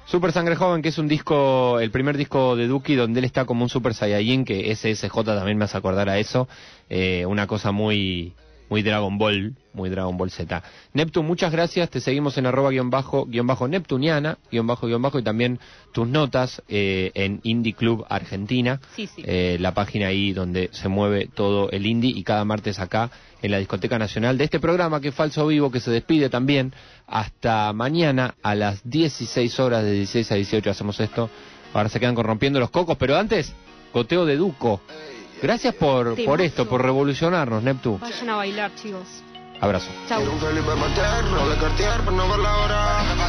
Super 0.08 0.32
Sangre 0.32 0.56
Joven, 0.56 0.84
que 0.84 0.90
es 0.90 0.98
un 1.00 1.08
disco, 1.08 1.80
el 1.80 1.90
primer 1.90 2.16
disco 2.16 2.56
de 2.56 2.68
Duki, 2.68 2.94
donde 2.94 3.20
él 3.20 3.26
está 3.26 3.46
como 3.46 3.64
un 3.64 3.70
Super 3.70 3.96
Saiyajin, 3.96 4.46
que 4.46 4.76
SSJ 4.76 5.10
también 5.24 5.58
me 5.58 5.66
hace 5.66 5.78
acordar 5.78 6.10
a 6.10 6.20
eso. 6.20 6.48
Eh, 6.92 7.26
una 7.26 7.48
cosa 7.48 7.72
muy, 7.72 8.34
muy 8.70 8.82
Dragon 8.82 9.18
Ball, 9.18 9.56
muy 9.74 9.90
Dragon 9.90 10.18
Ball 10.18 10.32
Z. 10.32 10.64
Neptune, 10.94 11.28
muchas 11.28 11.52
gracias. 11.52 11.90
Te 11.90 12.00
seguimos 12.00 12.38
en 12.38 12.46
arroba 12.46 12.72
guion 12.72 12.90
bajo, 12.90 13.26
guion 13.26 13.48
bajo 13.48 13.68
Neptuniana, 13.68 14.38
guion 14.52 14.68
bajo, 14.68 14.88
guion 14.88 15.02
bajo, 15.02 15.20
y 15.20 15.24
también 15.24 15.60
tus 15.94 16.08
notas 16.08 16.64
eh, 16.68 17.12
en 17.14 17.40
Indie 17.44 17.74
Club 17.74 18.06
Argentina. 18.10 18.80
Sí, 18.96 19.08
sí. 19.08 19.24
eh, 19.26 19.58
la 19.60 19.74
página 19.74 20.08
ahí 20.08 20.34
donde 20.34 20.70
se 20.72 20.88
mueve 20.88 21.28
todo 21.34 21.70
el 21.72 21.86
indie 21.86 22.12
y 22.16 22.24
cada 22.24 22.46
martes 22.46 22.80
acá 22.80 23.12
en 23.42 23.52
la 23.52 23.60
Discoteca 23.60 24.00
Nacional 24.00 24.38
de 24.38 24.46
este 24.46 24.60
programa 24.60 25.00
que 25.00 25.10
es 25.10 25.16
Falso 25.16 25.46
Vivo, 25.48 25.72
que 25.72 25.80
se 25.80 25.92
despide 25.92 26.30
también 26.30 26.74
hasta 27.08 27.72
mañana 27.74 28.36
a 28.42 28.56
las 28.56 28.90
16 28.90 29.60
horas 29.60 29.84
de 29.84 29.92
16 29.92 30.32
a 30.32 30.36
18 30.36 30.70
hacemos 30.70 31.00
esto. 31.00 31.30
Ahora 31.74 31.90
se 31.90 32.00
quedan 32.00 32.16
corrompiendo 32.16 32.60
los 32.60 32.70
cocos, 32.70 32.98
pero 32.98 33.18
antes, 33.18 33.54
goteo 33.94 34.26
de 34.26 34.38
Duco. 34.38 34.82
Gracias 35.42 35.76
por, 35.76 36.24
por 36.24 36.42
esto, 36.42 36.68
por 36.68 36.82
revolucionarnos, 36.82 37.62
Neptu. 37.64 38.00
Vayan 38.00 38.30
a 38.30 38.36
bailar, 38.36 38.74
chicos. 38.76 39.24
Abrazo. 39.62 39.88
Chau. 40.08 40.20
Quiero 40.20 40.34
un 40.34 40.40
Felipe 40.40 40.76
materno 40.76 41.48
de 41.48 41.56
Cartier 41.56 42.02
para 42.04 42.18
no 42.18 42.28
ver 42.28 42.40
la 42.40 42.58
hora 42.58 42.86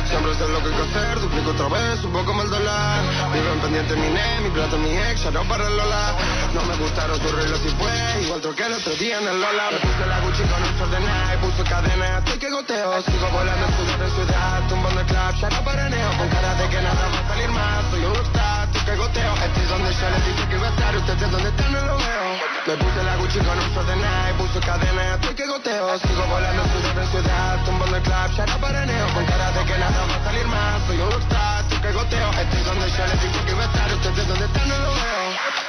Siempre 0.07 0.35
sé 0.35 0.49
lo 0.49 0.59
que 0.59 0.69
hay 0.69 0.75
que 0.75 0.83
hacer, 0.83 1.21
duplico 1.21 1.51
otra 1.51 1.69
vez, 1.69 2.05
un 2.05 2.13
poco 2.13 2.33
más 2.35 2.45
el 2.47 2.51
dólar 2.51 3.03
Vivo 3.33 3.53
en 3.53 3.61
pendiente 3.61 3.95
mi 3.95 4.09
ne, 4.11 4.41
mi 4.43 4.51
plata, 4.51 4.77
mi 4.77 4.91
ex, 4.91 5.23
ya 5.23 5.31
no 5.31 5.45
para 5.45 5.67
el 5.69 5.77
Lola 5.77 6.15
No 6.53 6.63
me 6.65 6.77
gustaron 6.77 7.17
sus 7.21 7.33
reglas 7.33 7.61
y 7.65 7.69
fue 7.79 8.23
igual 8.23 8.41
troqué 8.41 8.67
el 8.67 8.73
otro 8.75 8.95
día 8.97 9.19
en 9.21 9.29
el 9.29 9.41
Lola 9.41 9.71
Me 9.71 9.79
puse 9.79 10.07
la 10.07 10.21
Gucci 10.21 10.43
con 10.51 10.63
un 10.63 10.75
Nike, 11.07 11.39
puso 11.43 11.65
cadena, 11.65 12.19
estoy 12.19 12.39
que 12.39 12.51
goteo 12.51 13.03
Sigo 13.03 13.29
volando 13.31 13.67
en 13.67 13.73
ciudad 13.75 14.03
en 14.03 14.11
ciudad, 14.11 14.69
tumbando 14.69 15.01
el 15.01 15.07
club, 15.07 15.35
ya 15.41 15.49
no 15.49 15.65
paraneo 15.65 16.11
Con 16.19 16.29
cara 16.29 16.55
de 16.55 16.69
que 16.69 16.83
nada 16.83 17.07
va 17.07 17.19
a 17.19 17.29
salir 17.29 17.51
más, 17.51 17.85
soy 17.91 18.05
un 18.05 18.15
rockstar, 18.15 18.56
que 18.87 18.97
goteo. 18.97 19.33
Estoy 19.35 19.67
donde 19.67 19.91
yo 19.93 20.11
les 20.11 20.27
dije 20.27 20.49
que 20.49 20.57
iba 20.57 20.67
a 20.67 20.71
estar, 20.71 20.97
ustedes 20.97 21.31
donde 21.31 21.49
están 21.49 21.73
no 21.73 21.81
lo 21.81 21.97
veo. 21.99 22.27
Me 22.67 22.75
puse 22.77 23.03
la 23.03 23.17
Gucci 23.17 23.39
con 23.41 23.59
un 23.59 23.87
de 23.87 23.97
Nike, 23.97 24.35
puso 24.39 24.61
cadena, 24.61 25.15
estoy 25.15 25.35
que 25.35 25.47
goteo. 25.47 25.99
Sigo 25.99 26.25
volando 26.31 26.63
ciudad 26.65 27.03
en 27.03 27.09
ciudad, 27.11 27.65
tumbando 27.67 27.97
el 27.97 28.03
club, 28.03 28.31
ya 28.37 28.47
no 28.47 28.59
paraneo. 28.59 29.07
Con 29.15 29.27
cara 29.27 29.51
de 29.53 29.65
que 29.67 29.79
nada 29.79 30.07
va 30.07 30.17
a 30.17 30.25
salir 30.25 30.47
más, 30.47 30.83
soy 30.87 30.99
un 31.01 31.11
rockstar, 31.11 31.61
estoy 31.63 31.79
que 31.81 31.93
goteo. 31.93 32.31
Estoy 32.31 32.63
donde 32.63 32.87
yo 32.91 33.07
les 33.11 33.23
dije 33.23 33.39
que 33.45 33.51
iba 33.51 33.63
a 33.63 33.67
estar, 33.67 33.93
ustedes 33.93 34.29
donde 34.29 34.45
están 34.47 34.69
no 34.69 34.79
lo 34.79 34.93
veo. 34.95 35.25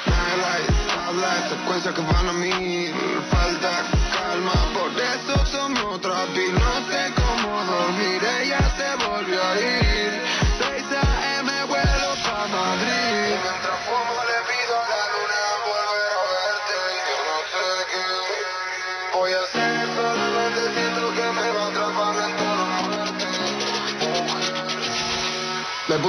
Nightlife, 0.08 0.74
habla 1.08 1.30
de 1.36 1.50
secuencias 1.50 1.94
que 1.94 2.02
van 2.02 2.30
a 2.30 2.34
mí 2.34 2.92
Falta 3.30 3.84
calma, 4.14 4.54
por 4.74 4.92
eso 4.92 5.46
somos 5.46 5.96
otra 5.96 6.26
No 6.26 6.72
sé 6.88 7.14
cómo 7.16 7.64
dormir, 7.66 8.22
ella 8.42 8.60
se 8.78 9.06
volvió 9.06 9.44
a 9.44 9.56
ir 9.60 10.27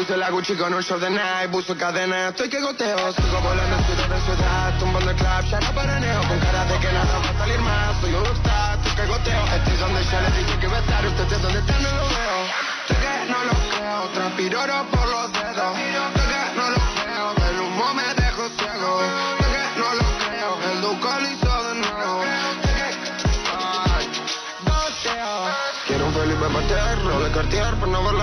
puse 0.09 0.17
la 0.17 0.31
Gucci 0.31 0.57
con 0.57 0.73
un 0.73 0.81
short 0.81 1.03
de 1.03 1.11
Nike, 1.11 1.49
puso 1.51 1.77
cadena, 1.77 2.29
estoy 2.29 2.49
que 2.49 2.61
goteo 2.63 3.13
Sigo 3.13 3.41
volando 3.43 3.77
ciudad 3.85 4.17
en 4.17 4.23
ciudad, 4.23 4.79
tumbando 4.79 5.11
el 5.11 5.17
club, 5.17 5.45
ya 5.51 5.61
no 5.61 5.73
paraneo 5.75 6.21
Con 6.29 6.39
cara 6.39 6.65
de 6.65 6.79
que 6.79 6.93
nada 6.93 7.19
va 7.19 7.29
a 7.29 7.39
salir 7.39 7.61
más, 7.61 8.01
soy 8.01 8.15
un 8.15 8.25
rockstar, 8.25 8.79
estoy 8.79 8.93
que 8.97 9.07
goteo. 9.07 9.45
Estoy 9.57 9.77
donde 9.77 10.05
ya 10.05 10.21
les 10.23 10.37
dije 10.37 10.59
que 10.61 10.67
iba 10.67 10.77
a 10.77 10.81
estar, 10.81 11.07
ustedes 11.07 11.43
donde 11.43 11.59
están 11.59 11.83
no 11.83 11.91
lo 11.91 12.09
veo. 12.09 12.39
Sé 12.89 12.95
que 12.95 13.33
no 13.33 13.39
lo 13.45 13.55
creo, 13.69 14.01
transpiro 14.15 14.61
por 14.93 15.09
los 15.09 15.33
dedos. 15.33 15.73
Sé 15.77 16.25
que 16.33 16.43
no 16.57 16.71
lo 16.71 16.81
creo, 16.99 17.27
el 17.51 17.61
humo 17.61 17.95
me 17.95 18.15
dejó 18.15 18.49
ciego. 18.57 18.93
Sé 19.39 19.47
que 19.53 19.81
no 19.81 19.89
lo 20.01 20.07
creo, 20.25 20.73
el 20.73 20.81
duco 20.81 21.09
lo 21.21 21.29
hizo 21.29 21.65
de 21.69 21.75
nuevo. 21.85 22.23
Sé 22.65 22.71
que, 22.79 22.89
ay, 23.93 24.09
goteo. 24.65 25.35
Quiero 25.87 26.07
un 26.07 26.15
Felipe 26.15 26.49
materno 26.49 27.21
de 27.21 27.31
Cartier 27.31 27.75
para 27.75 27.93
no 27.93 28.05
ver 28.05 28.15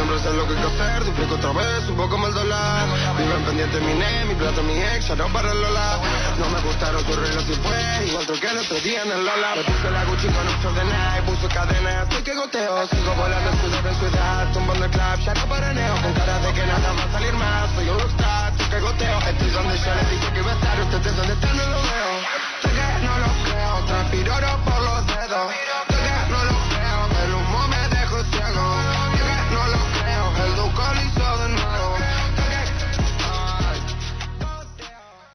Siempre 0.00 0.18
sé 0.18 0.32
lo 0.32 0.48
que 0.48 0.54
hay 0.56 0.60
que 0.64 0.80
hacer, 0.80 1.04
duplico 1.04 1.34
otra 1.34 1.52
vez, 1.52 1.84
un 1.90 1.96
poco 1.96 2.16
el 2.26 2.32
dólar 2.32 2.88
Vivo 3.18 3.36
en 3.36 3.44
pendiente 3.44 3.80
mi 3.80 3.92
ne, 3.92 4.24
mi 4.24 4.34
plata, 4.34 4.62
mi 4.62 4.72
ex, 4.72 5.08
ya 5.08 5.14
no 5.14 5.28
para 5.28 5.52
el 5.52 5.60
Lola 5.60 6.00
No 6.38 6.48
me 6.48 6.60
gustaron 6.62 7.04
sus 7.04 7.16
reglas 7.16 7.44
y 7.44 7.52
fue 7.60 8.06
igual 8.08 8.24
troqué 8.24 8.48
el 8.48 8.58
otro 8.64 8.80
día 8.80 9.02
en 9.02 9.12
el 9.12 9.20
Lola 9.20 9.56
Me 9.56 9.62
puse 9.62 9.90
la 9.90 10.04
Gucci 10.06 10.28
con 10.32 10.46
short 10.64 10.74
de 10.74 10.84
Nike, 10.88 11.22
puso 11.26 11.48
cadena, 11.52 12.02
estoy 12.08 12.22
que 12.22 12.34
goteo 12.34 12.86
Sigo 12.88 13.12
volando 13.12 13.52
ciudad 13.60 13.86
en 13.86 13.94
ciudad, 14.00 14.52
tumbando 14.54 14.84
el 14.86 14.90
club, 14.90 15.18
ya 15.20 15.34
no 15.34 15.44
paraneo 15.44 15.94
Con 16.00 16.12
cara 16.14 16.38
de 16.38 16.52
que 16.54 16.64
nada 16.64 16.92
va 16.96 17.04
a 17.04 17.12
salir 17.12 17.34
más, 17.34 17.70
soy 17.76 17.88
un 17.90 17.98
rockstar, 18.00 18.52
estoy 18.52 18.66
que 18.70 18.80
goteo. 18.80 19.18
Estoy 19.20 19.50
donde 19.50 19.76
yo 19.76 19.94
les 20.00 20.10
dije 20.10 20.32
que 20.32 20.40
iba 20.40 20.50
a 20.50 20.54
estar, 20.54 20.80
ustedes 20.80 21.16
donde 21.16 21.32
están 21.34 21.56
no 21.58 21.66
lo 21.76 21.82
veo. 21.92 22.12
Que 22.64 23.04
no 23.04 23.18
lo 23.20 23.30